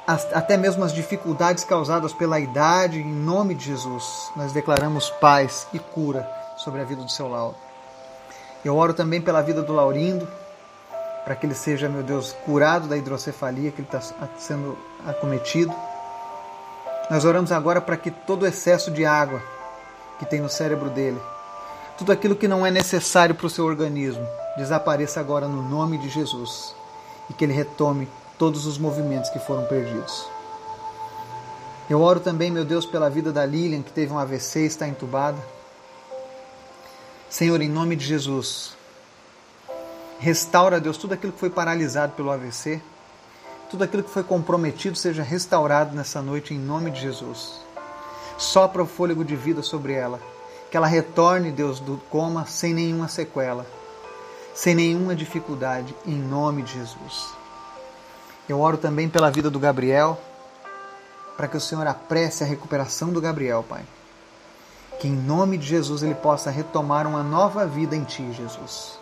as, 0.08 0.25
até 0.34 0.58
mesmo 0.58 0.84
as 0.84 0.93
dificuldades 0.93 1.63
causadas 1.63 2.13
pela 2.13 2.39
idade, 2.39 3.00
em 3.00 3.13
nome 3.13 3.55
de 3.55 3.65
Jesus. 3.65 4.32
Nós 4.36 4.53
declaramos 4.53 5.10
paz 5.10 5.67
e 5.74 5.79
cura 5.79 6.29
sobre 6.58 6.82
a 6.82 6.86
vida 6.86 7.03
do 7.03 7.12
seu 7.12 7.27
Lauro. 7.27 7.55
Eu 8.63 8.77
oro 8.77 8.93
também 8.93 9.22
pela 9.22 9.41
vida 9.41 9.62
do 9.62 9.74
Laurindo, 9.74 10.27
para 11.25 11.36
que 11.36 11.46
ele 11.46 11.55
seja, 11.55 11.89
meu 11.89 12.03
Deus, 12.03 12.34
curado 12.46 12.88
da 12.88 12.98
hidrocefalia 12.98 13.72
que 13.72 13.82
ele 13.82 13.88
está 13.88 14.01
sendo 14.38 14.77
acometido. 15.05 15.74
Nós 17.10 17.25
oramos 17.25 17.51
agora 17.51 17.82
para 17.82 17.98
que 17.98 18.10
todo 18.10 18.43
o 18.43 18.48
excesso 18.48 18.91
de 18.91 19.05
água 19.05 19.41
que 20.20 20.25
tem 20.25 20.39
no 20.39 20.50
cérebro 20.50 20.89
dele 20.89 21.20
tudo 21.97 22.12
aquilo 22.12 22.35
que 22.35 22.47
não 22.47 22.65
é 22.65 22.71
necessário 22.71 23.35
para 23.35 23.47
o 23.47 23.50
seu 23.50 23.65
organismo 23.65 24.27
desapareça 24.57 25.19
agora 25.19 25.47
no 25.47 25.62
nome 25.62 25.97
de 25.97 26.09
Jesus 26.09 26.75
e 27.29 27.33
que 27.33 27.43
ele 27.43 27.53
retome 27.53 28.07
todos 28.38 28.65
os 28.65 28.77
movimentos 28.77 29.29
que 29.29 29.39
foram 29.39 29.65
perdidos. 29.65 30.27
Eu 31.89 32.01
oro 32.01 32.19
também, 32.19 32.50
meu 32.50 32.65
Deus, 32.65 32.85
pela 32.85 33.09
vida 33.09 33.31
da 33.31 33.45
Lilian, 33.45 33.81
que 33.81 33.91
teve 33.91 34.12
um 34.12 34.19
AVC 34.19 34.62
e 34.62 34.65
está 34.65 34.88
entubada. 34.88 35.38
Senhor, 37.29 37.62
em 37.62 37.69
nome 37.69 37.95
de 37.95 38.05
Jesus, 38.05 38.75
restaura, 40.19 40.79
Deus, 40.79 40.97
tudo 40.97 41.13
aquilo 41.13 41.33
que 41.33 41.39
foi 41.39 41.50
paralisado 41.50 42.13
pelo 42.13 42.31
AVC, 42.31 42.81
tudo 43.69 43.83
aquilo 43.83 44.03
que 44.03 44.09
foi 44.09 44.23
comprometido 44.23 44.95
seja 44.95 45.23
restaurado 45.23 45.95
nessa 45.95 46.21
noite, 46.21 46.53
em 46.53 46.59
nome 46.59 46.91
de 46.91 47.01
Jesus. 47.01 47.59
Sopra 48.38 48.83
o 48.83 48.88
fôlego 48.88 49.23
de 49.23 49.35
vida 49.35 49.62
sobre 49.62 49.93
ela 49.93 50.19
que 50.73 50.77
ela 50.77 50.87
retorne, 50.87 51.51
Deus, 51.51 51.79
do 51.79 51.99
coma 52.09 52.47
sem 52.47 52.73
nenhuma 52.73 53.07
sequela, 53.07 53.63
sem 54.55 54.73
nenhuma 54.73 55.15
dificuldade, 55.15 55.95
em 56.03 56.15
nome 56.15 56.63
de 56.63 56.73
Jesus. 56.73 57.29
Eu 58.49 58.59
oro 58.59 58.75
também 58.75 59.07
pela 59.07 59.29
vida 59.29 59.51
do 59.51 59.59
Gabriel, 59.59 60.19
para 61.37 61.47
que 61.47 61.55
o 61.55 61.61
Senhor 61.61 61.85
apresse 61.85 62.43
a 62.43 62.47
recuperação 62.47 63.13
do 63.13 63.21
Gabriel, 63.21 63.63
Pai. 63.69 63.85
Que 64.99 65.07
em 65.07 65.15
nome 65.15 65.59
de 65.59 65.67
Jesus 65.67 66.01
ele 66.01 66.15
possa 66.15 66.49
retomar 66.49 67.05
uma 67.05 67.21
nova 67.21 67.67
vida 67.67 67.95
em 67.95 68.03
Ti, 68.03 68.33
Jesus. 68.33 68.97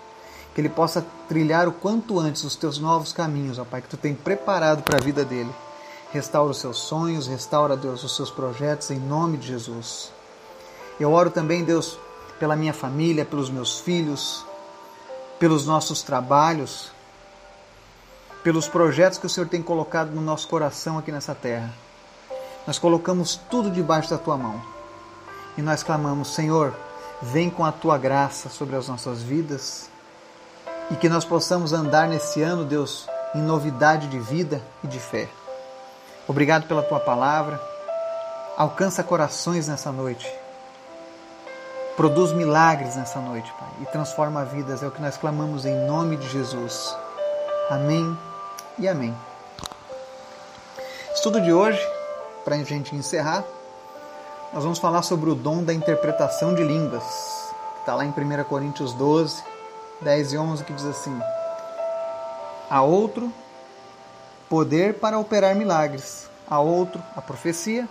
Que 0.53 0.59
ele 0.59 0.67
possa 0.67 1.05
trilhar 1.29 1.69
o 1.69 1.71
quanto 1.71 2.19
antes 2.19 2.43
os 2.43 2.57
Teus 2.57 2.79
novos 2.79 3.13
caminhos, 3.13 3.57
ó 3.57 3.63
Pai, 3.63 3.81
que 3.81 3.87
Tu 3.87 3.95
tem 3.95 4.13
preparado 4.13 4.83
para 4.83 4.97
a 4.97 5.01
vida 5.01 5.23
dele. 5.23 5.55
Restaura 6.11 6.51
os 6.51 6.59
seus 6.59 6.79
sonhos, 6.79 7.27
restaura, 7.27 7.77
Deus, 7.77 8.03
os 8.03 8.13
seus 8.13 8.29
projetos, 8.29 8.91
em 8.91 8.99
nome 8.99 9.37
de 9.37 9.47
Jesus. 9.47 10.11
Eu 11.01 11.13
oro 11.13 11.31
também, 11.31 11.63
Deus, 11.63 11.97
pela 12.39 12.55
minha 12.55 12.75
família, 12.75 13.25
pelos 13.25 13.49
meus 13.49 13.79
filhos, 13.79 14.45
pelos 15.39 15.65
nossos 15.65 16.03
trabalhos, 16.03 16.91
pelos 18.43 18.67
projetos 18.67 19.17
que 19.17 19.25
o 19.25 19.29
Senhor 19.29 19.49
tem 19.49 19.63
colocado 19.63 20.11
no 20.11 20.21
nosso 20.21 20.47
coração 20.47 20.99
aqui 20.99 21.11
nessa 21.11 21.33
terra. 21.33 21.73
Nós 22.67 22.77
colocamos 22.77 23.35
tudo 23.49 23.71
debaixo 23.71 24.11
da 24.11 24.19
tua 24.19 24.37
mão 24.37 24.61
e 25.57 25.61
nós 25.63 25.81
clamamos: 25.81 26.35
Senhor, 26.35 26.71
vem 27.19 27.49
com 27.49 27.65
a 27.65 27.71
tua 27.71 27.97
graça 27.97 28.47
sobre 28.47 28.75
as 28.75 28.87
nossas 28.87 29.23
vidas 29.23 29.89
e 30.91 30.95
que 30.95 31.09
nós 31.09 31.25
possamos 31.25 31.73
andar 31.73 32.07
nesse 32.07 32.43
ano, 32.43 32.63
Deus, 32.63 33.07
em 33.33 33.41
novidade 33.41 34.07
de 34.07 34.19
vida 34.19 34.61
e 34.83 34.87
de 34.87 34.99
fé. 34.99 35.27
Obrigado 36.27 36.67
pela 36.67 36.83
tua 36.83 36.99
palavra. 36.99 37.59
Alcança 38.55 39.03
corações 39.03 39.67
nessa 39.67 39.91
noite 39.91 40.40
Produz 41.95 42.31
milagres 42.31 42.95
nessa 42.95 43.19
noite, 43.19 43.51
Pai, 43.59 43.69
e 43.81 43.85
transforma 43.85 44.45
vidas. 44.45 44.81
É 44.81 44.87
o 44.87 44.91
que 44.91 45.01
nós 45.01 45.17
clamamos 45.17 45.65
em 45.65 45.75
nome 45.85 46.15
de 46.15 46.27
Jesus. 46.29 46.95
Amém 47.69 48.17
e 48.79 48.87
amém. 48.87 49.15
Estudo 51.13 51.41
de 51.41 51.51
hoje, 51.51 51.79
para 52.45 52.55
a 52.55 52.63
gente 52.63 52.95
encerrar, 52.95 53.43
nós 54.53 54.63
vamos 54.63 54.79
falar 54.79 55.01
sobre 55.01 55.29
o 55.29 55.35
dom 55.35 55.63
da 55.63 55.73
interpretação 55.73 56.55
de 56.55 56.63
línguas. 56.63 57.03
Está 57.79 57.93
lá 57.93 58.05
em 58.05 58.09
1 58.09 58.43
Coríntios 58.45 58.93
12, 58.93 59.43
10 60.01 60.33
e 60.33 60.37
11, 60.37 60.63
que 60.63 60.73
diz 60.73 60.85
assim: 60.85 61.19
A 62.69 62.81
outro, 62.81 63.31
poder 64.49 64.95
para 64.95 65.19
operar 65.19 65.55
milagres, 65.55 66.29
a 66.49 66.59
outro 66.59 67.01
a 67.15 67.21
profecia, 67.21 67.87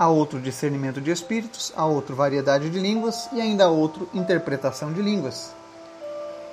a 0.00 0.08
outro 0.08 0.40
discernimento 0.40 0.98
de 0.98 1.10
espíritos, 1.10 1.74
a 1.76 1.84
outro 1.84 2.16
variedade 2.16 2.70
de 2.70 2.80
línguas 2.80 3.28
e 3.34 3.38
ainda 3.38 3.66
a 3.66 3.68
outro 3.68 4.08
interpretação 4.14 4.90
de 4.94 5.02
línguas. 5.02 5.54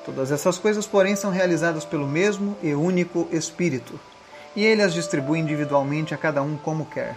Todas 0.05 0.33
essas 0.33 0.57
coisas, 0.57 0.85
porém, 0.85 1.15
são 1.15 1.31
realizadas 1.31 1.85
pelo 1.85 2.05
mesmo 2.05 2.57
e 2.61 2.73
único 2.73 3.25
Espírito, 3.31 3.97
e 4.53 4.65
ele 4.65 4.81
as 4.81 4.93
distribui 4.93 5.39
individualmente 5.39 6.13
a 6.13 6.17
cada 6.17 6.41
um 6.41 6.57
como 6.57 6.87
quer. 6.87 7.15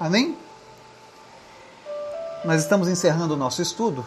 Amém? 0.00 0.36
Nós 2.44 2.60
estamos 2.60 2.88
encerrando 2.88 3.34
o 3.34 3.36
nosso 3.36 3.62
estudo 3.62 4.04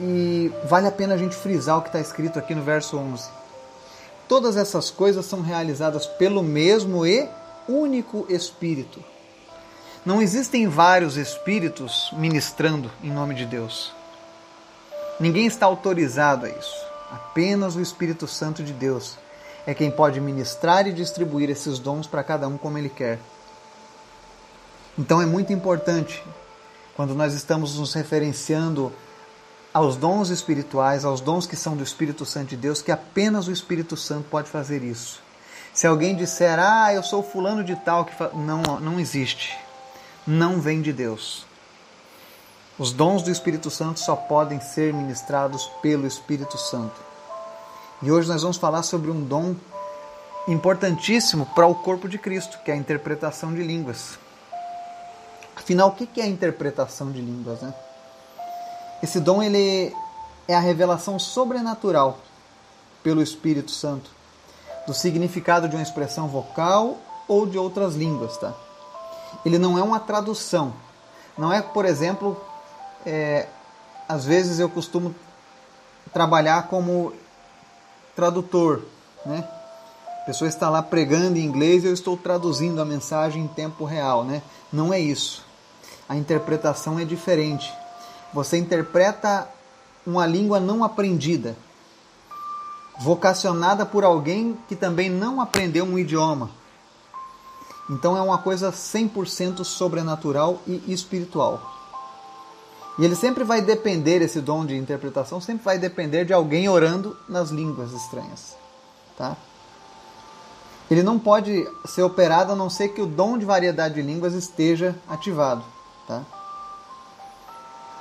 e 0.00 0.50
vale 0.64 0.86
a 0.86 0.92
pena 0.92 1.16
a 1.16 1.18
gente 1.18 1.36
frisar 1.36 1.76
o 1.76 1.82
que 1.82 1.88
está 1.88 2.00
escrito 2.00 2.38
aqui 2.38 2.54
no 2.54 2.62
verso 2.62 2.96
11. 2.96 3.28
Todas 4.26 4.56
essas 4.56 4.88
coisas 4.88 5.26
são 5.26 5.42
realizadas 5.42 6.06
pelo 6.06 6.42
mesmo 6.42 7.04
e 7.04 7.28
único 7.68 8.24
Espírito. 8.30 9.04
Não 10.08 10.22
existem 10.22 10.66
vários 10.66 11.18
espíritos 11.18 12.08
ministrando 12.14 12.90
em 13.04 13.10
nome 13.10 13.34
de 13.34 13.44
Deus. 13.44 13.92
Ninguém 15.20 15.44
está 15.44 15.66
autorizado 15.66 16.46
a 16.46 16.48
isso. 16.48 16.74
Apenas 17.12 17.76
o 17.76 17.80
Espírito 17.82 18.26
Santo 18.26 18.62
de 18.62 18.72
Deus 18.72 19.18
é 19.66 19.74
quem 19.74 19.90
pode 19.90 20.18
ministrar 20.18 20.86
e 20.86 20.94
distribuir 20.94 21.50
esses 21.50 21.78
dons 21.78 22.06
para 22.06 22.24
cada 22.24 22.48
um 22.48 22.56
como 22.56 22.78
ele 22.78 22.88
quer. 22.88 23.18
Então 24.98 25.20
é 25.20 25.26
muito 25.26 25.52
importante, 25.52 26.24
quando 26.96 27.14
nós 27.14 27.34
estamos 27.34 27.78
nos 27.78 27.92
referenciando 27.92 28.90
aos 29.74 29.94
dons 29.94 30.30
espirituais, 30.30 31.04
aos 31.04 31.20
dons 31.20 31.46
que 31.46 31.54
são 31.54 31.76
do 31.76 31.84
Espírito 31.84 32.24
Santo 32.24 32.48
de 32.48 32.56
Deus, 32.56 32.80
que 32.80 32.90
apenas 32.90 33.46
o 33.46 33.52
Espírito 33.52 33.94
Santo 33.94 34.24
pode 34.30 34.48
fazer 34.48 34.82
isso. 34.82 35.20
Se 35.74 35.86
alguém 35.86 36.16
disser, 36.16 36.58
ah, 36.58 36.94
eu 36.94 37.02
sou 37.02 37.22
fulano 37.22 37.62
de 37.62 37.76
tal, 37.76 38.06
que 38.06 38.14
não, 38.34 38.62
não 38.80 38.98
existe. 38.98 39.67
Não 40.30 40.60
vem 40.60 40.82
de 40.82 40.92
Deus. 40.92 41.46
Os 42.78 42.92
dons 42.92 43.22
do 43.22 43.30
Espírito 43.30 43.70
Santo 43.70 43.98
só 43.98 44.14
podem 44.14 44.60
ser 44.60 44.92
ministrados 44.92 45.64
pelo 45.80 46.06
Espírito 46.06 46.58
Santo. 46.58 47.00
E 48.02 48.12
hoje 48.12 48.28
nós 48.28 48.42
vamos 48.42 48.58
falar 48.58 48.82
sobre 48.82 49.10
um 49.10 49.24
dom 49.24 49.56
importantíssimo 50.46 51.46
para 51.54 51.66
o 51.66 51.74
corpo 51.74 52.06
de 52.06 52.18
Cristo, 52.18 52.58
que 52.62 52.70
é 52.70 52.74
a 52.74 52.76
interpretação 52.76 53.54
de 53.54 53.62
línguas. 53.62 54.18
Afinal, 55.56 55.88
o 55.88 55.92
que 55.92 56.20
é 56.20 56.24
a 56.24 56.28
interpretação 56.28 57.10
de 57.10 57.22
línguas? 57.22 57.62
Né? 57.62 57.72
Esse 59.02 59.20
dom 59.20 59.42
ele 59.42 59.96
é 60.46 60.54
a 60.54 60.60
revelação 60.60 61.18
sobrenatural 61.18 62.18
pelo 63.02 63.22
Espírito 63.22 63.70
Santo 63.70 64.10
do 64.86 64.92
significado 64.92 65.70
de 65.70 65.74
uma 65.74 65.82
expressão 65.82 66.28
vocal 66.28 66.98
ou 67.26 67.46
de 67.46 67.56
outras 67.56 67.94
línguas, 67.94 68.36
tá? 68.36 68.67
Ele 69.44 69.58
não 69.58 69.78
é 69.78 69.82
uma 69.82 70.00
tradução. 70.00 70.72
Não 71.36 71.52
é, 71.52 71.62
por 71.62 71.84
exemplo, 71.84 72.40
é, 73.06 73.46
às 74.08 74.24
vezes 74.24 74.58
eu 74.58 74.68
costumo 74.68 75.14
trabalhar 76.12 76.68
como 76.68 77.12
tradutor, 78.16 78.82
né? 79.24 79.44
A 80.22 80.24
pessoa 80.28 80.48
está 80.48 80.68
lá 80.68 80.82
pregando 80.82 81.38
em 81.38 81.44
inglês 81.44 81.84
e 81.84 81.86
eu 81.86 81.94
estou 81.94 82.16
traduzindo 82.16 82.82
a 82.82 82.84
mensagem 82.84 83.44
em 83.44 83.48
tempo 83.48 83.84
real, 83.84 84.24
né? 84.24 84.42
Não 84.72 84.92
é 84.92 85.00
isso. 85.00 85.44
A 86.08 86.16
interpretação 86.16 86.98
é 86.98 87.04
diferente. 87.04 87.72
Você 88.32 88.58
interpreta 88.58 89.48
uma 90.06 90.26
língua 90.26 90.58
não 90.58 90.82
aprendida, 90.82 91.56
vocacionada 92.98 93.86
por 93.86 94.04
alguém 94.04 94.58
que 94.68 94.74
também 94.74 95.08
não 95.08 95.40
aprendeu 95.40 95.84
um 95.84 95.98
idioma. 95.98 96.50
Então 97.88 98.16
é 98.16 98.20
uma 98.20 98.38
coisa 98.38 98.70
100% 98.70 99.64
sobrenatural 99.64 100.60
e 100.66 100.92
espiritual. 100.92 101.74
E 102.98 103.04
ele 103.04 103.14
sempre 103.14 103.44
vai 103.44 103.62
depender, 103.62 104.20
esse 104.20 104.40
dom 104.40 104.66
de 104.66 104.76
interpretação, 104.76 105.40
sempre 105.40 105.64
vai 105.64 105.78
depender 105.78 106.24
de 106.24 106.32
alguém 106.32 106.68
orando 106.68 107.16
nas 107.28 107.50
línguas 107.50 107.92
estranhas. 107.92 108.56
Tá? 109.16 109.36
Ele 110.90 111.02
não 111.02 111.18
pode 111.18 111.66
ser 111.86 112.02
operado 112.02 112.52
a 112.52 112.56
não 112.56 112.68
ser 112.68 112.88
que 112.88 113.00
o 113.00 113.06
dom 113.06 113.38
de 113.38 113.44
variedade 113.44 113.94
de 113.94 114.02
línguas 114.02 114.34
esteja 114.34 114.96
ativado. 115.08 115.64
Tá? 116.08 116.24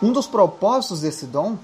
Um 0.02 0.12
dos 0.12 0.26
propósitos 0.26 1.02
desse 1.02 1.28
dom 1.28 1.58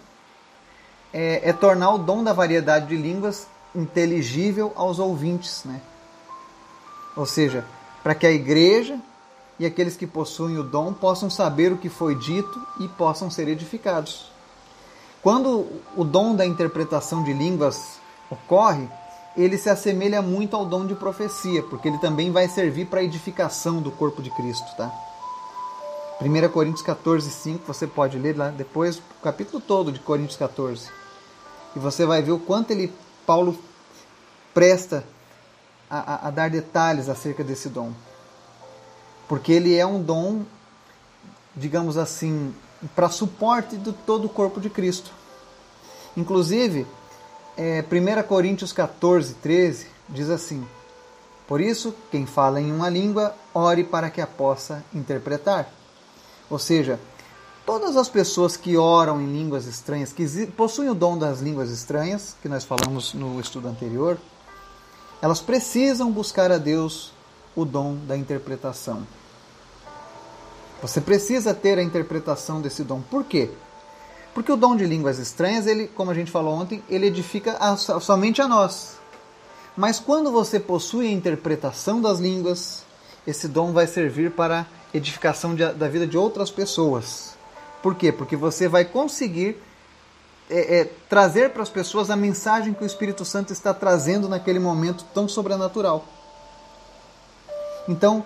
é, 1.12 1.50
é, 1.50 1.54
tornar 1.54 1.92
o 1.92 1.98
dom 1.98 2.24
da 2.24 2.34
variedade 2.34 2.88
de 2.88 2.98
línguas 2.98 3.48
inteligível 3.76 4.72
aos 4.76 5.00
ouvintes. 5.00 5.64
Né? 5.66 5.82
Ou 7.16 7.26
seja, 7.26 7.66
para 8.04 8.14
que 8.14 8.28
a 8.28 8.32
igreja 8.32 9.00
e 9.58 9.66
aqueles 9.66 9.96
que 9.96 10.06
possuem 10.06 10.58
o 10.58 10.64
dom 10.64 10.92
possam 10.92 11.30
saber 11.30 11.72
o 11.72 11.78
que 11.78 11.90
foi 11.90 12.16
dito 12.16 12.62
e 12.80 12.88
possam 12.88 13.32
ser 13.32 13.48
edificados. 13.48 14.32
Quando 15.22 15.68
o 15.96 16.04
dom 16.04 16.36
da 16.36 16.46
interpretação 16.46 17.24
de 17.24 17.32
línguas 17.32 18.00
ocorre, 18.30 18.90
ele 19.38 19.58
se 19.58 19.70
assemelha 19.70 20.22
muito 20.22 20.56
ao 20.56 20.66
dom 20.66 20.86
de 20.86 20.96
profecia, 20.96 21.64
porque 21.64 21.88
ele 21.88 21.98
também 21.98 22.32
vai 22.32 22.48
servir 22.48 22.88
para 22.88 23.00
a 23.00 23.04
edificação 23.04 23.82
do 23.82 23.90
corpo 23.90 24.22
de 24.22 24.30
Cristo, 24.32 24.76
tá? 24.76 24.92
1 26.22 26.50
Coríntios 26.50 26.84
14, 26.84 27.30
5, 27.30 27.64
você 27.66 27.88
pode 27.88 28.18
ler 28.18 28.38
lá 28.38 28.50
depois 28.50 28.98
o 28.98 29.02
capítulo 29.24 29.62
todo 29.62 29.92
de 29.92 30.00
Coríntios 30.00 30.38
14. 30.38 30.90
E 31.76 31.80
você 31.80 32.06
vai 32.06 32.22
ver 32.22 32.32
o 32.32 32.40
quanto 32.40 32.72
ele, 32.72 32.94
Paulo, 33.26 33.58
presta 34.54 35.04
a, 36.00 36.28
a, 36.28 36.32
dar 36.32 36.50
detalhes 36.50 37.08
acerca 37.08 37.44
desse 37.44 37.70
dom. 37.70 37.92
Porque 39.28 39.52
ele 39.52 39.76
é 39.76 39.86
um 39.86 40.02
dom, 40.02 40.44
digamos 41.56 41.98
assim, 41.98 42.54
para 42.96 43.10
suporte 43.10 43.78
de 43.78 43.94
todo 43.94 44.26
o 44.26 44.30
corpo 44.30 44.60
de 44.60 44.70
Cristo. 44.70 45.12
Inclusive, 46.18 46.88
é, 47.56 47.84
1 47.84 48.28
Coríntios 48.28 48.74
14, 48.74 49.36
13 49.36 49.88
diz 50.10 50.30
assim: 50.30 50.66
Por 51.48 51.62
isso, 51.62 51.94
quem 52.12 52.26
fala 52.26 52.60
em 52.60 52.72
uma 52.72 52.90
língua, 52.90 53.36
ore 53.54 53.84
para 53.84 54.10
que 54.10 54.22
a 54.22 54.28
possa 54.28 54.84
interpretar. 54.94 55.70
Ou 56.50 56.60
seja, 56.60 57.00
todas 57.66 57.96
as 57.96 58.10
pessoas 58.10 58.58
que 58.58 58.78
oram 58.78 59.22
em 59.22 59.32
línguas 59.32 59.66
estranhas, 59.66 60.12
que 60.12 60.48
possuem 60.48 60.90
o 60.90 60.96
dom 60.96 61.18
das 61.18 61.40
línguas 61.40 61.70
estranhas, 61.70 62.36
que 62.42 62.50
nós 62.50 62.64
falamos 62.64 63.14
no 63.14 63.40
estudo 63.40 63.68
anterior, 63.68 64.18
elas 65.24 65.40
precisam 65.40 66.12
buscar 66.12 66.52
a 66.52 66.58
Deus 66.58 67.14
o 67.56 67.64
dom 67.64 67.96
da 67.96 68.18
interpretação. 68.18 69.08
Você 70.82 71.00
precisa 71.00 71.54
ter 71.54 71.80
a 71.80 71.82
interpretação 71.82 72.60
desse 72.60 72.84
dom. 72.84 73.02
Por 73.10 73.24
quê? 73.24 73.50
Porque 74.34 74.52
o 74.52 74.58
dom 74.58 74.76
de 74.76 74.86
línguas 74.86 75.20
estranhas, 75.20 75.66
ele, 75.66 75.88
como 75.88 76.12
a 76.12 76.14
gente 76.14 76.30
falou 76.30 76.54
ontem, 76.54 76.84
ele 76.90 77.08
edifica 77.08 77.56
a, 77.58 77.78
somente 77.78 78.42
a 78.42 78.50
nós. 78.50 78.98
Mas 79.78 79.98
quando 79.98 80.30
você 80.30 80.60
possui 80.60 81.08
a 81.08 81.12
interpretação 81.12 82.02
das 82.02 82.20
línguas, 82.20 82.84
esse 83.26 83.48
dom 83.48 83.72
vai 83.72 83.88
servir 83.88 84.32
para 84.32 84.68
edificação 84.94 85.56
de, 85.56 85.66
da 85.72 85.88
vida 85.88 86.06
de 86.06 86.18
outras 86.18 86.52
pessoas. 86.52 87.38
Por 87.82 87.96
quê? 87.96 88.12
Porque 88.12 88.36
você 88.36 88.68
vai 88.68 88.84
conseguir 88.84 89.58
é, 90.50 90.80
é, 90.80 90.86
trazer 91.10 91.52
para 91.52 91.64
as 91.64 91.70
pessoas 91.70 92.10
a 92.10 92.16
mensagem 92.16 92.74
que 92.74 92.84
o 92.84 92.86
Espírito 92.86 93.24
Santo 93.26 93.54
está 93.54 93.74
trazendo 93.74 94.28
naquele 94.28 94.60
momento 94.60 95.06
tão 95.14 95.28
sobrenatural. 95.28 96.06
Então, 97.88 98.24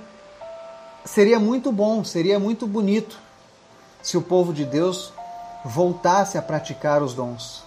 seria 1.06 1.40
muito 1.40 1.72
bom, 1.72 2.04
seria 2.04 2.40
muito 2.40 2.68
bonito 2.68 3.20
se 4.02 4.18
o 4.18 4.22
povo 4.22 4.54
de 4.54 4.66
Deus 4.66 5.14
voltasse 5.66 6.38
a 6.38 6.42
praticar 6.42 7.02
os 7.02 7.14
dons. 7.14 7.64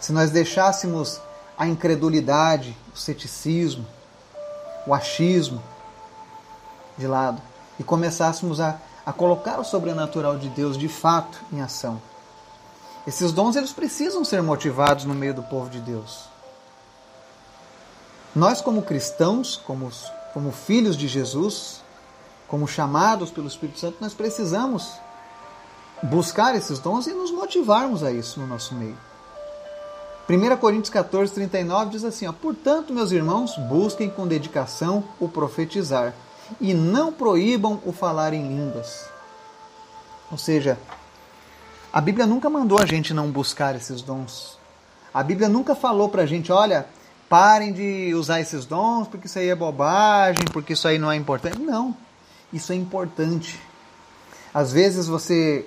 Se 0.00 0.12
nós 0.12 0.30
deixássemos 0.30 1.20
a 1.56 1.66
incredulidade, 1.66 2.76
o 2.92 2.98
ceticismo, 2.98 3.86
o 4.86 4.92
achismo, 4.92 5.62
de 6.96 7.06
lado 7.06 7.40
e 7.78 7.84
começássemos 7.84 8.60
a, 8.60 8.78
a 9.04 9.12
colocar 9.12 9.58
o 9.58 9.64
sobrenatural 9.64 10.38
de 10.38 10.48
Deus 10.48 10.78
de 10.78 10.88
fato 10.88 11.40
em 11.52 11.60
ação. 11.60 12.00
Esses 13.06 13.32
dons 13.32 13.54
eles 13.56 13.72
precisam 13.72 14.24
ser 14.24 14.42
motivados 14.42 15.04
no 15.04 15.14
meio 15.14 15.34
do 15.34 15.42
povo 15.42 15.68
de 15.68 15.80
Deus. 15.80 16.24
Nós, 18.34 18.60
como 18.60 18.82
cristãos, 18.82 19.56
como, 19.56 19.90
como 20.32 20.50
filhos 20.50 20.96
de 20.96 21.06
Jesus, 21.06 21.82
como 22.48 22.66
chamados 22.66 23.30
pelo 23.30 23.46
Espírito 23.46 23.78
Santo, 23.78 23.98
nós 24.00 24.14
precisamos 24.14 24.92
buscar 26.02 26.54
esses 26.54 26.78
dons 26.78 27.06
e 27.06 27.12
nos 27.12 27.30
motivarmos 27.30 28.02
a 28.02 28.10
isso 28.10 28.40
no 28.40 28.46
nosso 28.46 28.74
meio. 28.74 28.96
1 30.28 30.56
Coríntios 30.56 30.90
14, 30.90 31.32
39 31.32 31.90
diz 31.90 32.04
assim: 32.04 32.26
ó, 32.26 32.32
Portanto, 32.32 32.92
meus 32.92 33.12
irmãos, 33.12 33.56
busquem 33.68 34.08
com 34.08 34.26
dedicação 34.26 35.04
o 35.20 35.28
profetizar 35.28 36.14
e 36.60 36.72
não 36.72 37.12
proíbam 37.12 37.80
o 37.84 37.92
falar 37.92 38.32
em 38.32 38.48
línguas. 38.48 39.04
Ou 40.30 40.38
seja, 40.38 40.78
a 41.94 42.00
Bíblia 42.00 42.26
nunca 42.26 42.50
mandou 42.50 42.80
a 42.80 42.86
gente 42.86 43.14
não 43.14 43.30
buscar 43.30 43.76
esses 43.76 44.02
dons. 44.02 44.58
A 45.14 45.22
Bíblia 45.22 45.48
nunca 45.48 45.76
falou 45.76 46.08
para 46.08 46.22
a 46.22 46.26
gente, 46.26 46.50
olha, 46.50 46.88
parem 47.28 47.72
de 47.72 48.12
usar 48.16 48.40
esses 48.40 48.66
dons 48.66 49.06
porque 49.06 49.28
isso 49.28 49.38
aí 49.38 49.48
é 49.48 49.54
bobagem, 49.54 50.44
porque 50.52 50.72
isso 50.72 50.88
aí 50.88 50.98
não 50.98 51.08
é 51.08 51.14
importante. 51.14 51.56
Não, 51.60 51.96
isso 52.52 52.72
é 52.72 52.74
importante. 52.74 53.60
Às 54.52 54.72
vezes 54.72 55.06
você 55.06 55.64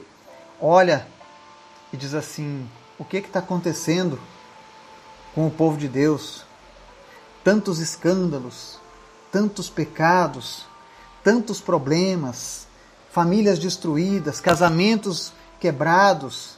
olha 0.60 1.08
e 1.94 1.96
diz 1.96 2.14
assim: 2.14 2.70
o 3.00 3.06
que 3.06 3.20
está 3.20 3.40
acontecendo 3.40 4.20
com 5.34 5.48
o 5.48 5.52
povo 5.52 5.78
de 5.78 5.88
Deus? 5.88 6.44
Tantos 7.42 7.80
escândalos, 7.80 8.78
tantos 9.32 9.70
pecados, 9.70 10.66
tantos 11.24 11.62
problemas, 11.62 12.68
famílias 13.14 13.58
destruídas, 13.58 14.42
casamentos 14.42 15.32
quebrados, 15.60 16.58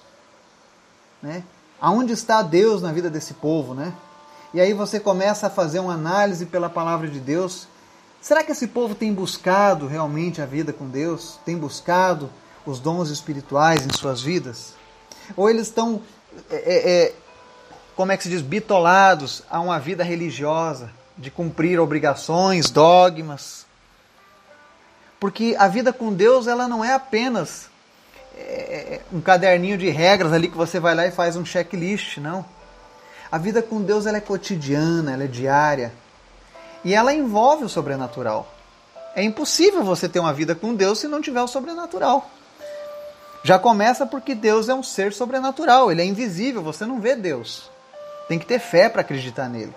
né? 1.22 1.44
Aonde 1.82 2.14
está 2.14 2.42
Deus 2.42 2.82
na 2.82 2.92
vida 2.92 3.10
desse 3.10 3.34
povo, 3.34 3.74
né? 3.74 3.94
E 4.54 4.60
aí 4.60 4.74
você 4.74 5.00
começa 5.00 5.48
a 5.48 5.50
fazer 5.50 5.80
uma 5.80 5.94
análise 5.94 6.46
pela 6.46 6.70
palavra 6.70 7.08
de 7.08 7.20
Deus. 7.20 7.68
Será 8.20 8.44
que 8.44 8.52
esse 8.52 8.68
povo 8.68 8.96
tem 8.96 9.14
buscado 9.14 9.88
realmente 9.88 10.42
a 10.42 10.46
vida 10.46 10.74
com 10.74 10.88
Deus? 10.90 11.40
Tem 11.46 11.56
buscado 11.56 12.30
os 12.66 12.80
dons 12.80 13.10
espirituais 13.10 13.86
em 13.86 13.96
suas 13.96 14.22
vidas? 14.22 14.74
Ou 15.38 15.50
eles 15.50 15.68
estão, 15.68 16.02
é, 16.50 16.56
é, 16.56 16.92
é, 16.92 17.16
como 17.96 18.12
é 18.12 18.18
que 18.18 18.24
se 18.24 18.30
diz, 18.30 18.42
bitolados 18.42 19.44
a 19.50 19.60
uma 19.60 19.80
vida 19.80 20.04
religiosa, 20.04 20.90
de 21.18 21.30
cumprir 21.30 21.80
obrigações, 21.80 22.72
dogmas? 22.72 23.66
Porque 25.20 25.56
a 25.60 25.68
vida 25.68 25.94
com 25.94 26.12
Deus 26.12 26.48
ela 26.48 26.68
não 26.68 26.84
é 26.84 26.94
apenas 26.94 27.69
é, 28.42 29.02
um 29.12 29.22
caderninho 29.22 29.78
de 29.78 29.90
regras 29.90 30.34
ali 30.34 30.48
que 30.48 30.58
você 30.58 30.80
vai 30.80 30.96
lá 30.96 31.06
e 31.06 31.12
faz 31.12 31.36
um 31.36 31.46
checklist, 31.46 32.18
não. 32.18 32.46
A 33.32 33.38
vida 33.38 33.62
com 33.62 33.82
Deus 33.82 34.06
ela 34.06 34.18
é 34.18 34.22
cotidiana, 34.22 35.14
ela 35.14 35.24
é 35.24 35.28
diária 35.28 35.94
e 36.84 36.94
ela 36.94 37.14
envolve 37.14 37.66
o 37.66 37.70
sobrenatural. 37.70 38.48
É 39.16 39.24
impossível 39.24 39.84
você 39.84 40.08
ter 40.08 40.20
uma 40.20 40.34
vida 40.34 40.56
com 40.56 40.74
Deus 40.74 41.00
se 41.00 41.08
não 41.08 41.22
tiver 41.22 41.42
o 41.42 41.48
sobrenatural. 41.48 42.30
Já 43.44 43.58
começa 43.58 44.06
porque 44.06 44.36
Deus 44.36 44.68
é 44.70 44.74
um 44.74 44.84
ser 44.84 45.14
sobrenatural, 45.14 45.92
ele 45.92 46.02
é 46.02 46.06
invisível, 46.06 46.62
você 46.62 46.86
não 46.86 47.00
vê 47.00 47.16
Deus. 47.16 47.70
Tem 48.28 48.38
que 48.38 48.46
ter 48.46 48.60
fé 48.60 48.90
para 48.90 49.02
acreditar 49.02 49.48
nele. 49.48 49.74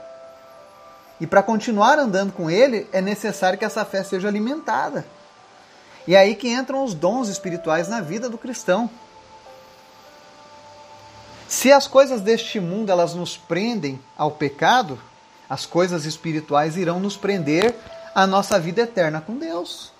E 1.20 1.26
para 1.26 1.42
continuar 1.42 1.98
andando 1.98 2.32
com 2.32 2.50
ele, 2.50 2.88
é 2.92 3.00
necessário 3.00 3.58
que 3.58 3.64
essa 3.64 3.84
fé 3.84 4.02
seja 4.02 4.28
alimentada. 4.28 5.04
E 6.06 6.14
é 6.14 6.18
aí 6.18 6.34
que 6.34 6.48
entram 6.48 6.84
os 6.84 6.94
dons 6.94 7.28
espirituais 7.28 7.88
na 7.88 8.00
vida 8.00 8.28
do 8.28 8.38
cristão. 8.38 8.90
Se 11.48 11.70
as 11.70 11.86
coisas 11.86 12.20
deste 12.20 12.58
mundo 12.58 12.90
elas 12.90 13.14
nos 13.14 13.36
prendem 13.36 14.00
ao 14.16 14.30
pecado, 14.30 14.98
as 15.48 15.66
coisas 15.66 16.06
espirituais 16.06 16.76
irão 16.76 16.98
nos 16.98 17.16
prender 17.16 17.74
à 18.14 18.26
nossa 18.26 18.58
vida 18.58 18.82
eterna 18.82 19.20
com 19.20 19.36
Deus. 19.36 19.92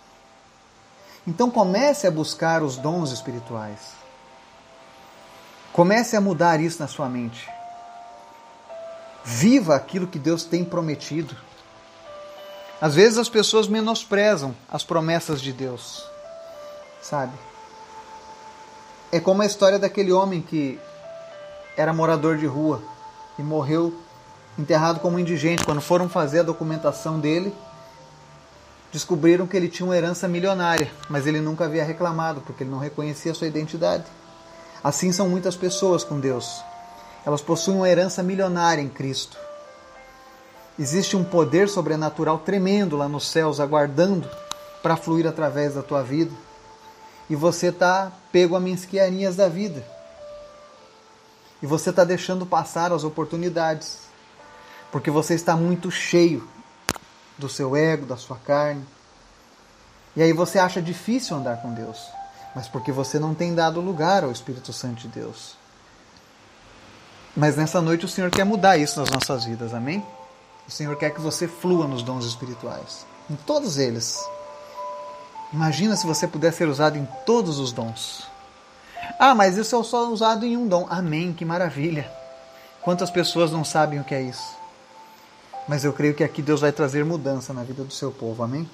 Então 1.27 1.51
comece 1.51 2.07
a 2.07 2.11
buscar 2.11 2.63
os 2.63 2.77
dons 2.77 3.13
espirituais. 3.13 3.93
Comece 5.73 6.17
a 6.17 6.21
mudar 6.21 6.61
isso 6.61 6.81
na 6.81 6.89
sua 6.89 7.09
mente. 7.09 7.49
Viva 9.25 9.77
aquilo 9.77 10.07
que 10.07 10.19
Deus 10.19 10.45
tem 10.45 10.65
prometido. 10.65 11.37
Às 12.83 12.97
vezes 12.97 13.17
as 13.17 13.29
pessoas 13.29 13.69
menosprezam 13.69 14.57
as 14.69 14.83
promessas 14.83 15.41
de 15.41 15.53
Deus, 15.53 16.05
sabe? 17.01 17.33
É 19.13 19.21
como 19.21 19.41
a 19.41 19.47
história 19.47 19.79
daquele 19.79 20.11
homem 20.11 20.43
que 20.43 20.81
era 21.77 21.93
morador 21.93 22.37
de 22.37 22.45
rua 22.45 22.83
e 23.39 23.43
morreu 23.43 23.95
enterrado 24.59 24.99
como 24.99 25.17
indigente. 25.17 25.65
Quando 25.65 25.81
foram 25.81 26.09
fazer 26.09 26.41
a 26.41 26.43
documentação 26.43 27.21
dele, 27.21 27.55
descobriram 28.91 29.47
que 29.47 29.57
ele 29.57 29.69
tinha 29.69 29.87
uma 29.87 29.97
herança 29.97 30.27
milionária, 30.27 30.91
mas 31.09 31.25
ele 31.25 31.41
nunca 31.41 31.67
havia 31.67 31.85
reclamado 31.85 32.41
porque 32.41 32.65
ele 32.65 32.71
não 32.71 32.81
reconhecia 32.81 33.33
sua 33.33 33.47
identidade. 33.47 34.07
Assim 34.83 35.13
são 35.13 35.29
muitas 35.29 35.55
pessoas 35.55 36.03
com 36.03 36.19
Deus. 36.19 36.61
Elas 37.25 37.41
possuem 37.41 37.77
uma 37.77 37.89
herança 37.89 38.25
milionária 38.25 38.83
em 38.83 38.89
Cristo 38.89 39.39
Existe 40.79 41.17
um 41.17 41.25
poder 41.25 41.69
sobrenatural 41.69 42.39
tremendo 42.39 42.97
lá 42.97 43.09
nos 43.09 43.29
céus, 43.29 43.61
aguardando 43.61 44.29
para 44.83 44.97
fluir 44.97 45.27
através 45.27 45.75
da 45.75 45.83
tua 45.83 46.03
vida. 46.03 46.33
E 47.29 47.37
você 47.37 47.69
está 47.69 48.11
pego 48.31 48.57
a 48.57 48.61
mesquianinhas 48.61 49.37
da 49.37 49.49
vida. 49.49 49.85
E 51.63 51.67
você 51.67 51.91
está 51.91 52.05
deixando 52.05 52.45
passar 52.45 52.93
as 52.93 53.05
oportunidades. 53.05 54.01
Porque 54.91 55.11
você 55.11 55.35
está 55.35 55.57
muito 55.57 55.91
cheio 55.91 56.47
do 57.39 57.49
seu 57.49 57.77
ego, 57.77 58.07
da 58.07 58.17
sua 58.17 58.37
carne. 58.37 58.85
E 60.17 60.23
aí 60.23 60.33
você 60.33 60.59
acha 60.59 60.83
difícil 60.83 61.37
andar 61.37 61.63
com 61.63 61.73
Deus. 61.73 61.99
Mas 62.55 62.69
porque 62.69 62.93
você 62.93 63.19
não 63.19 63.35
tem 63.35 63.55
dado 63.55 63.81
lugar 63.81 64.25
ao 64.25 64.33
Espírito 64.33 64.73
Santo 64.73 65.03
de 65.03 65.09
Deus. 65.09 65.57
Mas 67.35 67.57
nessa 67.57 67.81
noite 67.81 68.05
o 68.05 68.09
Senhor 68.09 68.31
quer 68.31 68.45
mudar 68.45 68.77
isso 68.77 69.01
nas 69.01 69.09
nossas 69.09 69.45
vidas, 69.45 69.73
amém? 69.73 70.05
O 70.67 70.71
Senhor 70.71 70.97
quer 70.97 71.11
que 71.11 71.21
você 71.21 71.47
flua 71.49 71.87
nos 71.87 72.03
dons 72.03 72.25
espirituais, 72.25 73.05
em 73.31 73.37
todos 73.37 73.79
eles. 73.79 74.19
Imagina 75.53 75.97
se 75.97 76.07
você 76.07 76.27
puder 76.27 76.53
ser 76.53 76.69
usado 76.69 76.97
em 76.97 77.07
todos 77.27 77.59
os 77.59 77.73
dons. 77.73 78.27
Ah, 79.19 79.35
mas 79.35 79.57
isso 79.57 79.77
é 79.77 79.83
só 79.83 80.09
usado 80.09 80.47
em 80.47 80.57
um 80.57 80.67
dom. 80.67 80.87
Amém, 80.89 81.33
que 81.33 81.45
maravilha. 81.45 82.11
Quantas 82.81 83.11
pessoas 83.11 83.53
não 83.53 83.65
sabem 83.65 84.01
o 84.01 84.05
que 84.05 84.15
é 84.15 84.23
isso? 84.23 84.57
Mas 85.69 85.85
eu 85.85 85.93
creio 85.93 86.15
que 86.15 86.25
aqui 86.25 86.43
Deus 86.43 86.61
vai 86.61 86.73
trazer 86.73 87.05
mudança 87.05 87.53
na 87.53 87.63
vida 87.63 87.85
do 87.85 87.93
seu 87.93 88.11
povo, 88.11 88.43
amém? 88.43 88.69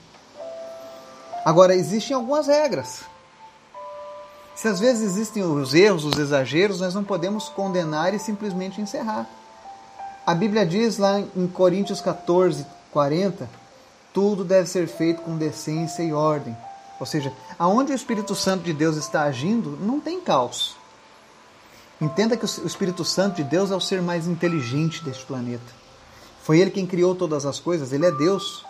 Agora, 1.44 1.74
existem 1.74 2.14
algumas 2.14 2.46
regras. 2.46 3.02
Se 4.54 4.66
às 4.68 4.80
vezes 4.80 5.02
existem 5.02 5.42
os 5.42 5.74
erros, 5.74 6.04
os 6.04 6.18
exageros, 6.18 6.80
nós 6.80 6.94
não 6.94 7.04
podemos 7.04 7.48
condenar 7.48 8.14
e 8.14 8.18
simplesmente 8.18 8.80
encerrar. 8.80 9.26
A 10.28 10.34
Bíblia 10.34 10.66
diz 10.66 10.98
lá 10.98 11.18
em 11.20 11.46
Coríntios 11.46 12.02
14, 12.02 12.66
40, 12.92 13.48
tudo 14.12 14.44
deve 14.44 14.68
ser 14.68 14.86
feito 14.86 15.22
com 15.22 15.38
decência 15.38 16.02
e 16.02 16.12
ordem. 16.12 16.54
Ou 17.00 17.06
seja, 17.06 17.32
aonde 17.58 17.92
o 17.92 17.94
Espírito 17.94 18.34
Santo 18.34 18.62
de 18.62 18.74
Deus 18.74 18.96
está 18.96 19.22
agindo, 19.22 19.78
não 19.80 19.98
tem 19.98 20.20
caos. 20.20 20.76
Entenda 21.98 22.36
que 22.36 22.44
o 22.44 22.66
Espírito 22.66 23.06
Santo 23.06 23.36
de 23.36 23.44
Deus 23.44 23.70
é 23.70 23.74
o 23.74 23.80
ser 23.80 24.02
mais 24.02 24.26
inteligente 24.26 25.02
deste 25.02 25.24
planeta. 25.24 25.72
Foi 26.42 26.58
ele 26.58 26.72
quem 26.72 26.86
criou 26.86 27.14
todas 27.14 27.46
as 27.46 27.58
coisas, 27.58 27.90
ele 27.90 28.04
é 28.04 28.12
Deus. 28.12 28.66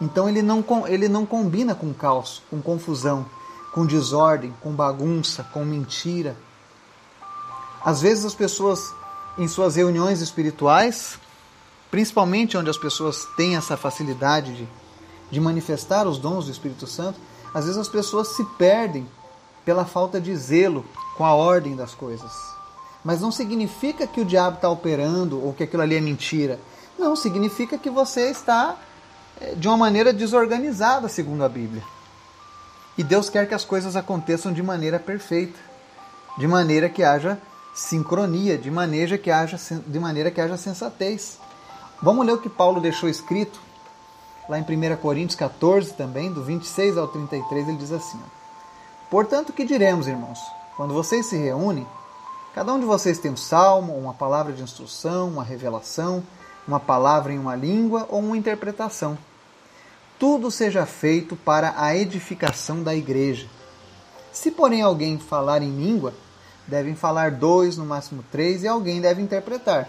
Então 0.00 0.28
ele 0.28 0.42
não, 0.42 0.64
ele 0.86 1.08
não 1.08 1.26
combina 1.26 1.74
com 1.74 1.92
caos, 1.92 2.40
com 2.48 2.62
confusão, 2.62 3.26
com 3.72 3.84
desordem, 3.84 4.54
com 4.62 4.70
bagunça, 4.70 5.42
com 5.52 5.64
mentira. 5.64 6.36
Às 7.84 8.00
vezes 8.00 8.24
as 8.24 8.34
pessoas 8.36 8.94
em 9.38 9.46
suas 9.46 9.76
reuniões 9.76 10.20
espirituais, 10.20 11.18
principalmente 11.90 12.56
onde 12.56 12.70
as 12.70 12.78
pessoas 12.78 13.24
têm 13.36 13.56
essa 13.56 13.76
facilidade 13.76 14.54
de, 14.54 14.68
de 15.30 15.40
manifestar 15.40 16.06
os 16.06 16.18
dons 16.18 16.46
do 16.46 16.50
Espírito 16.50 16.86
Santo, 16.86 17.18
às 17.52 17.64
vezes 17.64 17.78
as 17.78 17.88
pessoas 17.88 18.28
se 18.28 18.44
perdem 18.58 19.06
pela 19.64 19.84
falta 19.84 20.20
de 20.20 20.34
zelo 20.36 20.84
com 21.16 21.24
a 21.24 21.34
ordem 21.34 21.74
das 21.74 21.94
coisas. 21.94 22.32
Mas 23.04 23.20
não 23.20 23.30
significa 23.30 24.06
que 24.06 24.20
o 24.20 24.24
diabo 24.24 24.56
está 24.56 24.68
operando 24.68 25.44
ou 25.44 25.52
que 25.52 25.64
aquilo 25.64 25.82
ali 25.82 25.96
é 25.96 26.00
mentira. 26.00 26.58
Não, 26.98 27.14
significa 27.14 27.78
que 27.78 27.90
você 27.90 28.30
está 28.30 28.76
eh, 29.40 29.54
de 29.54 29.68
uma 29.68 29.76
maneira 29.76 30.12
desorganizada, 30.12 31.08
segundo 31.08 31.44
a 31.44 31.48
Bíblia. 31.48 31.82
E 32.96 33.04
Deus 33.04 33.28
quer 33.28 33.46
que 33.46 33.54
as 33.54 33.64
coisas 33.64 33.94
aconteçam 33.96 34.52
de 34.52 34.62
maneira 34.62 34.98
perfeita, 34.98 35.58
de 36.38 36.48
maneira 36.48 36.88
que 36.88 37.02
haja 37.02 37.38
sincronia, 37.76 38.56
de 38.56 38.70
maneira 38.70 39.18
que 39.18 39.30
haja, 39.30 39.60
de 39.86 40.00
maneira 40.00 40.30
que 40.30 40.40
haja 40.40 40.56
sensatez. 40.56 41.38
Vamos 42.02 42.24
ler 42.24 42.32
o 42.32 42.38
que 42.38 42.48
Paulo 42.48 42.80
deixou 42.80 43.06
escrito 43.06 43.60
lá 44.48 44.58
em 44.58 44.62
1 44.62 44.96
Coríntios 44.96 45.36
14 45.36 45.92
também, 45.92 46.32
do 46.32 46.42
26 46.42 46.96
ao 46.96 47.06
33, 47.06 47.68
ele 47.68 47.76
diz 47.76 47.92
assim: 47.92 48.18
Portanto, 49.10 49.52
que 49.52 49.64
diremos, 49.64 50.08
irmãos? 50.08 50.38
Quando 50.74 50.94
vocês 50.94 51.26
se 51.26 51.36
reúnem, 51.36 51.86
cada 52.54 52.72
um 52.72 52.80
de 52.80 52.86
vocês 52.86 53.18
tem 53.18 53.30
um 53.30 53.36
salmo, 53.36 53.94
uma 53.94 54.14
palavra 54.14 54.54
de 54.54 54.62
instrução, 54.62 55.28
uma 55.28 55.44
revelação, 55.44 56.22
uma 56.66 56.80
palavra 56.80 57.32
em 57.32 57.38
uma 57.38 57.54
língua 57.54 58.06
ou 58.08 58.20
uma 58.20 58.38
interpretação. 58.38 59.18
Tudo 60.18 60.50
seja 60.50 60.86
feito 60.86 61.36
para 61.36 61.74
a 61.76 61.94
edificação 61.94 62.82
da 62.82 62.94
igreja. 62.94 63.46
Se, 64.32 64.50
porém, 64.50 64.80
alguém 64.80 65.18
falar 65.18 65.62
em 65.62 65.70
língua, 65.70 66.14
devem 66.66 66.94
falar 66.94 67.30
dois, 67.32 67.76
no 67.76 67.84
máximo 67.84 68.24
três, 68.30 68.62
e 68.62 68.68
alguém 68.68 69.00
deve 69.00 69.22
interpretar. 69.22 69.88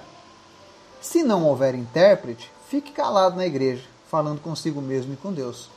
Se 1.02 1.24
não 1.24 1.46
houver 1.46 1.76
intérprete, 1.76 2.52
fique 2.70 2.92
calado 2.92 3.36
na 3.36 3.46
igreja, 3.46 3.84
falando 4.10 4.42
consigo 4.42 4.82
mesmo 4.82 5.14
e 5.14 5.18
com 5.18 5.32
Deus. 5.32 5.70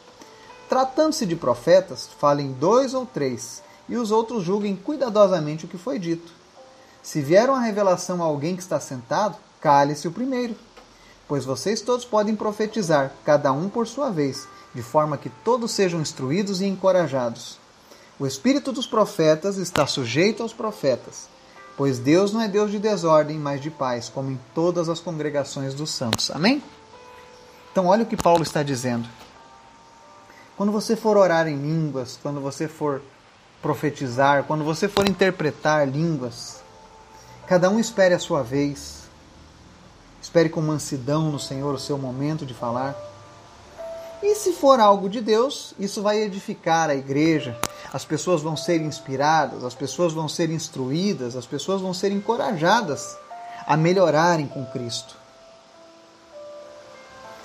Tratando-se 0.68 1.26
de 1.26 1.36
profetas, 1.36 2.08
falem 2.18 2.52
dois 2.52 2.94
ou 2.94 3.04
três, 3.04 3.62
e 3.88 3.96
os 3.96 4.10
outros 4.10 4.44
julguem 4.44 4.76
cuidadosamente 4.76 5.64
o 5.64 5.68
que 5.68 5.76
foi 5.76 5.98
dito. 5.98 6.32
Se 7.02 7.20
vier 7.20 7.48
uma 7.48 7.60
revelação 7.60 8.22
a 8.22 8.26
alguém 8.26 8.54
que 8.54 8.62
está 8.62 8.78
sentado, 8.78 9.36
cale-se 9.60 10.06
o 10.06 10.12
primeiro. 10.12 10.54
pois 11.30 11.44
vocês 11.44 11.80
todos 11.80 12.04
podem 12.04 12.34
profetizar, 12.34 13.12
cada 13.24 13.52
um 13.52 13.68
por 13.68 13.86
sua 13.86 14.10
vez, 14.10 14.48
de 14.74 14.82
forma 14.82 15.16
que 15.16 15.30
todos 15.44 15.70
sejam 15.70 16.00
instruídos 16.00 16.60
e 16.60 16.66
encorajados. 16.66 17.59
O 18.20 18.26
espírito 18.26 18.70
dos 18.70 18.86
profetas 18.86 19.56
está 19.56 19.86
sujeito 19.86 20.42
aos 20.42 20.52
profetas, 20.52 21.26
pois 21.74 21.98
Deus 21.98 22.34
não 22.34 22.42
é 22.42 22.48
Deus 22.48 22.70
de 22.70 22.78
desordem, 22.78 23.38
mas 23.38 23.62
de 23.62 23.70
paz, 23.70 24.10
como 24.10 24.30
em 24.30 24.38
todas 24.54 24.90
as 24.90 25.00
congregações 25.00 25.72
dos 25.72 25.88
santos. 25.88 26.30
Amém? 26.30 26.62
Então, 27.72 27.86
olha 27.86 28.02
o 28.02 28.06
que 28.06 28.18
Paulo 28.18 28.42
está 28.42 28.62
dizendo. 28.62 29.08
Quando 30.54 30.70
você 30.70 30.94
for 30.94 31.16
orar 31.16 31.48
em 31.48 31.56
línguas, 31.56 32.18
quando 32.22 32.42
você 32.42 32.68
for 32.68 33.00
profetizar, 33.62 34.44
quando 34.44 34.64
você 34.64 34.86
for 34.86 35.08
interpretar 35.08 35.88
línguas, 35.88 36.62
cada 37.46 37.70
um 37.70 37.80
espere 37.80 38.12
a 38.12 38.18
sua 38.18 38.42
vez. 38.42 39.04
Espere 40.20 40.50
com 40.50 40.60
mansidão 40.60 41.32
no 41.32 41.38
Senhor 41.38 41.74
o 41.74 41.78
seu 41.78 41.96
momento 41.96 42.44
de 42.44 42.52
falar. 42.52 42.94
E 44.22 44.34
se 44.34 44.52
for 44.52 44.80
algo 44.80 45.08
de 45.08 45.20
Deus, 45.20 45.74
isso 45.78 46.02
vai 46.02 46.18
edificar 46.18 46.90
a 46.90 46.94
igreja. 46.94 47.58
As 47.92 48.04
pessoas 48.04 48.42
vão 48.42 48.56
ser 48.56 48.80
inspiradas, 48.80 49.64
as 49.64 49.74
pessoas 49.74 50.12
vão 50.12 50.28
ser 50.28 50.50
instruídas, 50.50 51.36
as 51.36 51.46
pessoas 51.46 51.80
vão 51.80 51.94
ser 51.94 52.12
encorajadas 52.12 53.16
a 53.66 53.76
melhorarem 53.76 54.46
com 54.46 54.64
Cristo. 54.66 55.16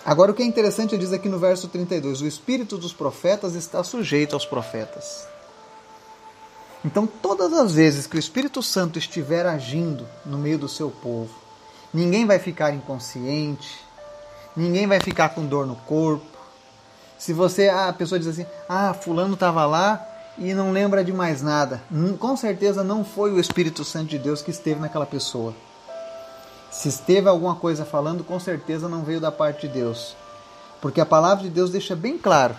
Agora, 0.05 0.31
o 0.31 0.35
que 0.35 0.43
é 0.43 0.45
interessante, 0.45 0.97
diz 0.97 1.11
aqui 1.13 1.27
no 1.27 1.39
verso 1.39 1.67
32: 1.67 2.21
o 2.21 2.27
espírito 2.27 2.77
dos 2.77 2.93
profetas 2.93 3.55
está 3.55 3.83
sujeito 3.83 4.33
aos 4.33 4.45
profetas. 4.45 5.27
Então, 6.83 7.07
todas 7.07 7.51
as 7.53 7.73
vezes 7.73 8.05
que 8.05 8.15
o 8.15 8.19
Espírito 8.19 8.61
Santo 8.61 8.99
estiver 8.99 9.47
agindo 9.47 10.07
no 10.23 10.37
meio 10.37 10.59
do 10.59 10.69
seu 10.69 10.91
povo, 10.91 11.33
ninguém 11.91 12.27
vai 12.27 12.37
ficar 12.37 12.71
inconsciente, 12.71 13.79
ninguém 14.55 14.85
vai 14.85 14.99
ficar 14.99 15.29
com 15.29 15.43
dor 15.43 15.65
no 15.65 15.75
corpo. 15.77 16.34
Se 17.17 17.33
você, 17.33 17.69
a 17.69 17.91
pessoa 17.93 18.19
diz 18.19 18.27
assim: 18.27 18.45
"Ah, 18.67 18.93
fulano 18.93 19.33
estava 19.33 19.65
lá 19.65 20.05
e 20.37 20.53
não 20.53 20.71
lembra 20.71 21.03
de 21.03 21.13
mais 21.13 21.41
nada", 21.41 21.81
com 22.19 22.35
certeza 22.35 22.83
não 22.83 23.03
foi 23.03 23.31
o 23.31 23.39
Espírito 23.39 23.83
Santo 23.83 24.09
de 24.09 24.19
Deus 24.19 24.41
que 24.41 24.51
esteve 24.51 24.79
naquela 24.79 25.05
pessoa. 25.05 25.53
Se 26.71 26.89
esteve 26.89 27.29
alguma 27.29 27.55
coisa 27.55 27.85
falando, 27.85 28.23
com 28.23 28.39
certeza 28.39 28.89
não 28.89 29.03
veio 29.03 29.21
da 29.21 29.31
parte 29.31 29.67
de 29.67 29.73
Deus. 29.73 30.15
Porque 30.81 30.99
a 30.99 31.05
palavra 31.05 31.43
de 31.43 31.49
Deus 31.49 31.71
deixa 31.71 31.95
bem 31.95 32.17
claro 32.17 32.55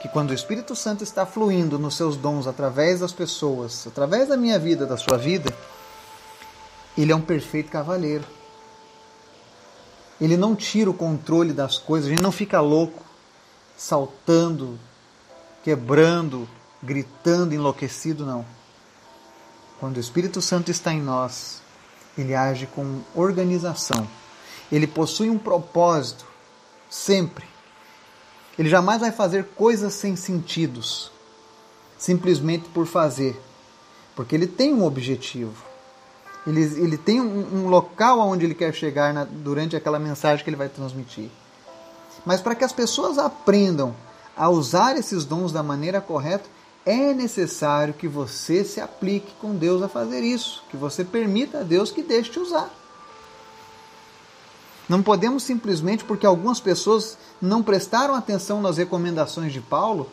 que 0.00 0.08
quando 0.08 0.30
o 0.30 0.34
Espírito 0.34 0.76
Santo 0.76 1.02
está 1.02 1.26
fluindo 1.26 1.78
nos 1.78 1.96
seus 1.96 2.16
dons 2.16 2.46
através 2.46 3.00
das 3.00 3.12
pessoas, 3.12 3.86
através 3.86 4.28
da 4.28 4.36
minha 4.36 4.58
vida, 4.58 4.86
da 4.86 4.96
sua 4.96 5.18
vida, 5.18 5.52
ele 6.96 7.10
é 7.10 7.16
um 7.16 7.20
perfeito 7.20 7.70
cavaleiro. 7.70 8.24
Ele 10.20 10.36
não 10.36 10.54
tira 10.54 10.88
o 10.88 10.94
controle 10.94 11.52
das 11.52 11.76
coisas, 11.76 12.08
gente 12.08 12.22
não 12.22 12.30
fica 12.30 12.60
louco, 12.60 13.03
saltando, 13.76 14.78
quebrando, 15.62 16.48
gritando, 16.82 17.54
enlouquecido, 17.54 18.24
não. 18.26 18.44
Quando 19.80 19.96
o 19.96 20.00
Espírito 20.00 20.40
Santo 20.40 20.70
está 20.70 20.92
em 20.92 21.02
nós, 21.02 21.60
ele 22.16 22.34
age 22.34 22.66
com 22.66 23.00
organização. 23.14 24.08
Ele 24.70 24.86
possui 24.86 25.28
um 25.28 25.38
propósito, 25.38 26.24
sempre. 26.88 27.44
Ele 28.58 28.68
jamais 28.68 29.00
vai 29.00 29.10
fazer 29.10 29.44
coisas 29.56 29.92
sem 29.94 30.14
sentidos, 30.14 31.10
simplesmente 31.98 32.68
por 32.68 32.86
fazer, 32.86 33.40
porque 34.14 34.34
ele 34.34 34.46
tem 34.46 34.72
um 34.72 34.84
objetivo. 34.84 35.64
Ele, 36.46 36.62
ele 36.62 36.98
tem 36.98 37.20
um, 37.20 37.64
um 37.64 37.68
local 37.68 38.20
aonde 38.20 38.44
ele 38.44 38.54
quer 38.54 38.72
chegar 38.72 39.12
na, 39.12 39.24
durante 39.24 39.74
aquela 39.74 39.98
mensagem 39.98 40.44
que 40.44 40.50
ele 40.50 40.56
vai 40.56 40.68
transmitir. 40.68 41.30
Mas 42.24 42.40
para 42.40 42.54
que 42.54 42.64
as 42.64 42.72
pessoas 42.72 43.18
aprendam 43.18 43.94
a 44.36 44.48
usar 44.48 44.96
esses 44.96 45.24
dons 45.24 45.52
da 45.52 45.62
maneira 45.62 46.00
correta, 46.00 46.48
é 46.84 47.14
necessário 47.14 47.94
que 47.94 48.06
você 48.06 48.64
se 48.64 48.80
aplique 48.80 49.32
com 49.40 49.54
Deus 49.54 49.82
a 49.82 49.88
fazer 49.88 50.22
isso, 50.22 50.62
que 50.70 50.76
você 50.76 51.04
permita 51.04 51.60
a 51.60 51.62
Deus 51.62 51.90
que 51.90 52.02
deixe 52.02 52.30
te 52.30 52.38
usar. 52.38 52.70
Não 54.88 55.02
podemos 55.02 55.42
simplesmente 55.42 56.04
porque 56.04 56.26
algumas 56.26 56.60
pessoas 56.60 57.16
não 57.40 57.62
prestaram 57.62 58.14
atenção 58.14 58.60
nas 58.60 58.76
recomendações 58.76 59.52
de 59.52 59.60
Paulo 59.60 60.08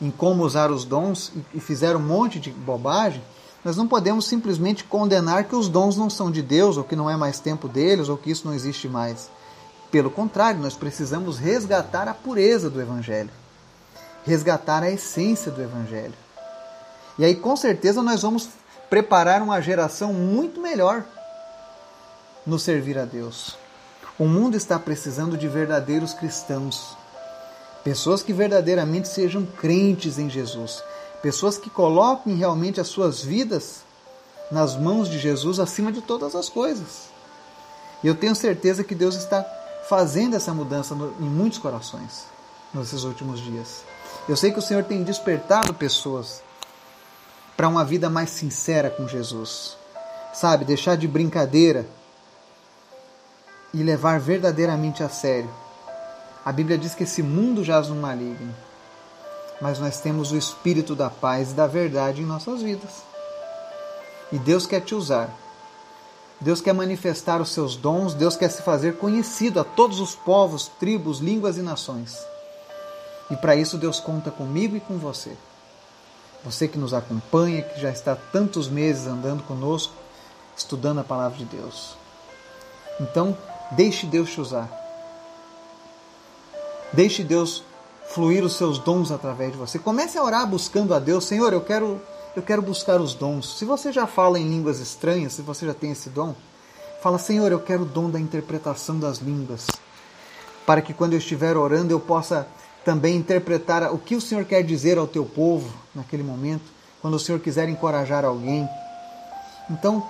em 0.00 0.10
como 0.10 0.44
usar 0.44 0.70
os 0.70 0.84
dons 0.84 1.32
e 1.52 1.60
fizeram 1.60 2.00
um 2.00 2.04
monte 2.04 2.40
de 2.40 2.50
bobagem, 2.50 3.22
nós 3.62 3.76
não 3.76 3.86
podemos 3.86 4.24
simplesmente 4.24 4.84
condenar 4.84 5.44
que 5.44 5.54
os 5.54 5.68
dons 5.68 5.96
não 5.96 6.08
são 6.08 6.30
de 6.30 6.40
Deus, 6.40 6.78
ou 6.78 6.84
que 6.84 6.96
não 6.96 7.10
é 7.10 7.16
mais 7.16 7.38
tempo 7.38 7.68
deles, 7.68 8.08
ou 8.08 8.16
que 8.16 8.30
isso 8.30 8.46
não 8.46 8.54
existe 8.54 8.88
mais. 8.88 9.30
Pelo 9.90 10.10
contrário, 10.10 10.60
nós 10.60 10.74
precisamos 10.74 11.38
resgatar 11.38 12.06
a 12.06 12.14
pureza 12.14 12.70
do 12.70 12.80
Evangelho, 12.80 13.30
resgatar 14.24 14.82
a 14.82 14.90
essência 14.90 15.50
do 15.50 15.60
Evangelho. 15.60 16.14
E 17.18 17.24
aí, 17.24 17.34
com 17.34 17.56
certeza, 17.56 18.00
nós 18.02 18.22
vamos 18.22 18.48
preparar 18.88 19.42
uma 19.42 19.60
geração 19.60 20.12
muito 20.12 20.60
melhor 20.60 21.04
no 22.46 22.58
servir 22.58 22.98
a 22.98 23.04
Deus. 23.04 23.56
O 24.18 24.24
mundo 24.26 24.56
está 24.56 24.78
precisando 24.78 25.36
de 25.36 25.48
verdadeiros 25.48 26.14
cristãos, 26.14 26.96
pessoas 27.82 28.22
que 28.22 28.32
verdadeiramente 28.32 29.08
sejam 29.08 29.44
crentes 29.44 30.18
em 30.18 30.30
Jesus, 30.30 30.82
pessoas 31.22 31.58
que 31.58 31.70
coloquem 31.70 32.36
realmente 32.36 32.80
as 32.80 32.88
suas 32.88 33.22
vidas 33.22 33.82
nas 34.50 34.76
mãos 34.76 35.08
de 35.08 35.18
Jesus 35.18 35.58
acima 35.58 35.90
de 35.90 36.00
todas 36.00 36.34
as 36.34 36.48
coisas. 36.48 37.08
E 38.02 38.06
eu 38.06 38.14
tenho 38.14 38.34
certeza 38.34 38.84
que 38.84 38.94
Deus 38.94 39.14
está 39.14 39.44
fazendo 39.90 40.36
essa 40.36 40.54
mudança 40.54 40.94
em 41.18 41.24
muitos 41.24 41.58
corações 41.58 42.24
nesses 42.72 43.02
últimos 43.02 43.40
dias. 43.40 43.82
Eu 44.28 44.36
sei 44.36 44.52
que 44.52 44.58
o 44.60 44.62
Senhor 44.62 44.84
tem 44.84 45.02
despertado 45.02 45.74
pessoas 45.74 46.44
para 47.56 47.66
uma 47.66 47.84
vida 47.84 48.08
mais 48.08 48.30
sincera 48.30 48.88
com 48.88 49.08
Jesus. 49.08 49.76
Sabe, 50.32 50.64
deixar 50.64 50.96
de 50.96 51.08
brincadeira 51.08 51.88
e 53.74 53.82
levar 53.82 54.20
verdadeiramente 54.20 55.02
a 55.02 55.08
sério. 55.08 55.50
A 56.44 56.52
Bíblia 56.52 56.78
diz 56.78 56.94
que 56.94 57.02
esse 57.02 57.20
mundo 57.20 57.64
jaz 57.64 57.88
no 57.88 57.96
maligno, 57.96 58.54
mas 59.60 59.80
nós 59.80 60.00
temos 60.00 60.30
o 60.30 60.36
Espírito 60.36 60.94
da 60.94 61.10
paz 61.10 61.50
e 61.50 61.54
da 61.54 61.66
verdade 61.66 62.22
em 62.22 62.26
nossas 62.26 62.62
vidas. 62.62 63.02
E 64.30 64.38
Deus 64.38 64.66
quer 64.66 64.82
te 64.82 64.94
usar. 64.94 65.36
Deus 66.40 66.60
quer 66.60 66.72
manifestar 66.72 67.40
os 67.40 67.50
seus 67.50 67.76
dons, 67.76 68.14
Deus 68.14 68.36
quer 68.36 68.48
se 68.48 68.62
fazer 68.62 68.96
conhecido 68.96 69.60
a 69.60 69.64
todos 69.64 70.00
os 70.00 70.14
povos, 70.14 70.68
tribos, 70.80 71.18
línguas 71.18 71.56
e 71.56 71.62
nações. 71.62 72.16
E 73.30 73.36
para 73.36 73.54
isso 73.54 73.76
Deus 73.76 74.00
conta 74.00 74.30
comigo 74.30 74.76
e 74.76 74.80
com 74.80 74.96
você. 74.96 75.36
Você 76.44 76.66
que 76.66 76.78
nos 76.78 76.94
acompanha, 76.94 77.62
que 77.62 77.80
já 77.80 77.90
está 77.90 78.16
tantos 78.16 78.68
meses 78.68 79.06
andando 79.06 79.42
conosco, 79.42 79.92
estudando 80.56 81.00
a 81.00 81.04
palavra 81.04 81.36
de 81.36 81.44
Deus. 81.44 81.94
Então, 82.98 83.36
Deixe 83.70 84.04
Deus 84.04 84.30
te 84.30 84.40
usar. 84.40 84.68
Deixe 86.92 87.22
Deus 87.22 87.62
fluir 88.08 88.44
os 88.44 88.54
seus 88.54 88.78
dons 88.78 89.12
através 89.12 89.52
de 89.52 89.58
você. 89.58 89.78
Comece 89.78 90.18
a 90.18 90.24
orar 90.24 90.46
buscando 90.46 90.92
a 90.92 90.98
Deus. 90.98 91.24
Senhor, 91.24 91.52
eu 91.52 91.60
quero, 91.60 92.02
eu 92.36 92.42
quero 92.42 92.62
buscar 92.62 93.00
os 93.00 93.14
dons. 93.14 93.58
Se 93.58 93.64
você 93.64 93.92
já 93.92 94.06
fala 94.06 94.38
em 94.38 94.48
línguas 94.48 94.78
estranhas, 94.78 95.32
se 95.32 95.42
você 95.42 95.66
já 95.66 95.74
tem 95.74 95.92
esse 95.92 96.08
dom, 96.08 96.34
fala, 97.02 97.18
Senhor, 97.18 97.50
eu 97.50 97.60
quero 97.60 97.82
o 97.82 97.86
dom 97.86 98.08
da 98.10 98.20
interpretação 98.20 98.98
das 98.98 99.18
línguas. 99.18 99.66
Para 100.66 100.80
que 100.80 100.94
quando 100.94 101.14
eu 101.14 101.18
estiver 101.18 101.56
orando 101.56 101.92
eu 101.92 102.00
possa 102.00 102.46
também 102.84 103.16
interpretar 103.16 103.92
o 103.92 103.98
que 103.98 104.14
o 104.14 104.20
Senhor 104.20 104.44
quer 104.44 104.62
dizer 104.62 104.96
ao 104.96 105.06
teu 105.06 105.24
povo 105.24 105.72
naquele 105.94 106.22
momento, 106.22 106.64
quando 107.02 107.14
o 107.14 107.18
Senhor 107.18 107.40
quiser 107.40 107.68
encorajar 107.68 108.24
alguém. 108.24 108.68
Então, 109.68 110.06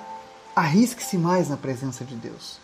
arrisque-se 0.54 1.16
mais 1.16 1.48
na 1.48 1.56
presença 1.56 2.04
de 2.04 2.14
Deus. 2.14 2.59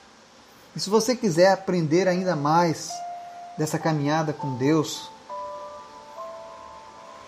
E 0.75 0.81
se 0.81 0.90
você 0.90 1.16
quiser 1.16 1.53
aprender 1.53 2.07
ainda 2.07 2.37
mais 2.37 2.90
dessa 3.57 3.79
caminhada 3.79 4.33
com 4.33 4.57
Deus, 4.57 5.09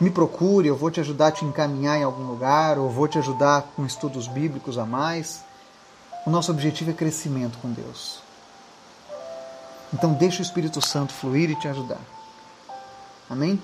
me 0.00 0.10
procure, 0.10 0.68
eu 0.68 0.76
vou 0.76 0.90
te 0.90 1.00
ajudar 1.00 1.28
a 1.28 1.32
te 1.32 1.44
encaminhar 1.44 1.98
em 1.98 2.04
algum 2.04 2.24
lugar, 2.24 2.78
ou 2.78 2.88
vou 2.88 3.08
te 3.08 3.18
ajudar 3.18 3.62
com 3.74 3.84
estudos 3.84 4.26
bíblicos 4.26 4.78
a 4.78 4.86
mais. 4.86 5.44
O 6.26 6.30
nosso 6.30 6.50
objetivo 6.50 6.90
é 6.90 6.94
crescimento 6.94 7.58
com 7.58 7.70
Deus. 7.70 8.20
Então 9.92 10.12
deixe 10.12 10.40
o 10.40 10.42
Espírito 10.42 10.86
Santo 10.86 11.12
fluir 11.12 11.50
e 11.50 11.56
te 11.56 11.66
ajudar. 11.66 12.00
Amém? 13.28 13.60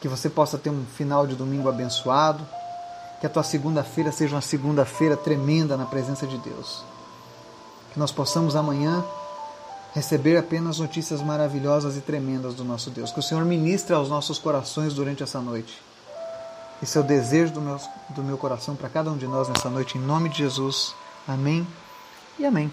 Que 0.00 0.08
você 0.08 0.30
possa 0.30 0.56
ter 0.56 0.70
um 0.70 0.84
final 0.84 1.26
de 1.26 1.34
domingo 1.34 1.68
abençoado, 1.68 2.46
que 3.20 3.26
a 3.26 3.30
tua 3.30 3.42
segunda-feira 3.42 4.12
seja 4.12 4.36
uma 4.36 4.42
segunda-feira 4.42 5.16
tremenda 5.16 5.76
na 5.76 5.84
presença 5.84 6.26
de 6.26 6.38
Deus 6.38 6.84
que 7.98 8.00
nós 8.00 8.12
possamos 8.12 8.54
amanhã 8.54 9.04
receber 9.94 10.36
apenas 10.36 10.78
notícias 10.78 11.22
maravilhosas 11.22 11.96
e 11.96 12.00
tremendas 12.00 12.54
do 12.54 12.64
nosso 12.64 12.90
Deus. 12.90 13.10
Que 13.10 13.20
o 13.20 13.22
Senhor 13.22 13.44
ministre 13.44 13.94
aos 13.94 14.08
nossos 14.08 14.38
corações 14.38 14.94
durante 14.94 15.22
essa 15.22 15.40
noite. 15.40 15.80
Esse 16.82 16.96
é 16.96 17.00
o 17.00 17.04
desejo 17.04 17.54
do 17.54 17.60
meu, 17.60 17.80
do 18.10 18.22
meu 18.22 18.38
coração 18.38 18.76
para 18.76 18.88
cada 18.88 19.10
um 19.10 19.16
de 19.16 19.26
nós 19.26 19.48
nessa 19.48 19.68
noite, 19.68 19.98
em 19.98 20.00
nome 20.00 20.28
de 20.28 20.38
Jesus. 20.38 20.94
Amém 21.26 21.66
e 22.38 22.46
amém. 22.46 22.70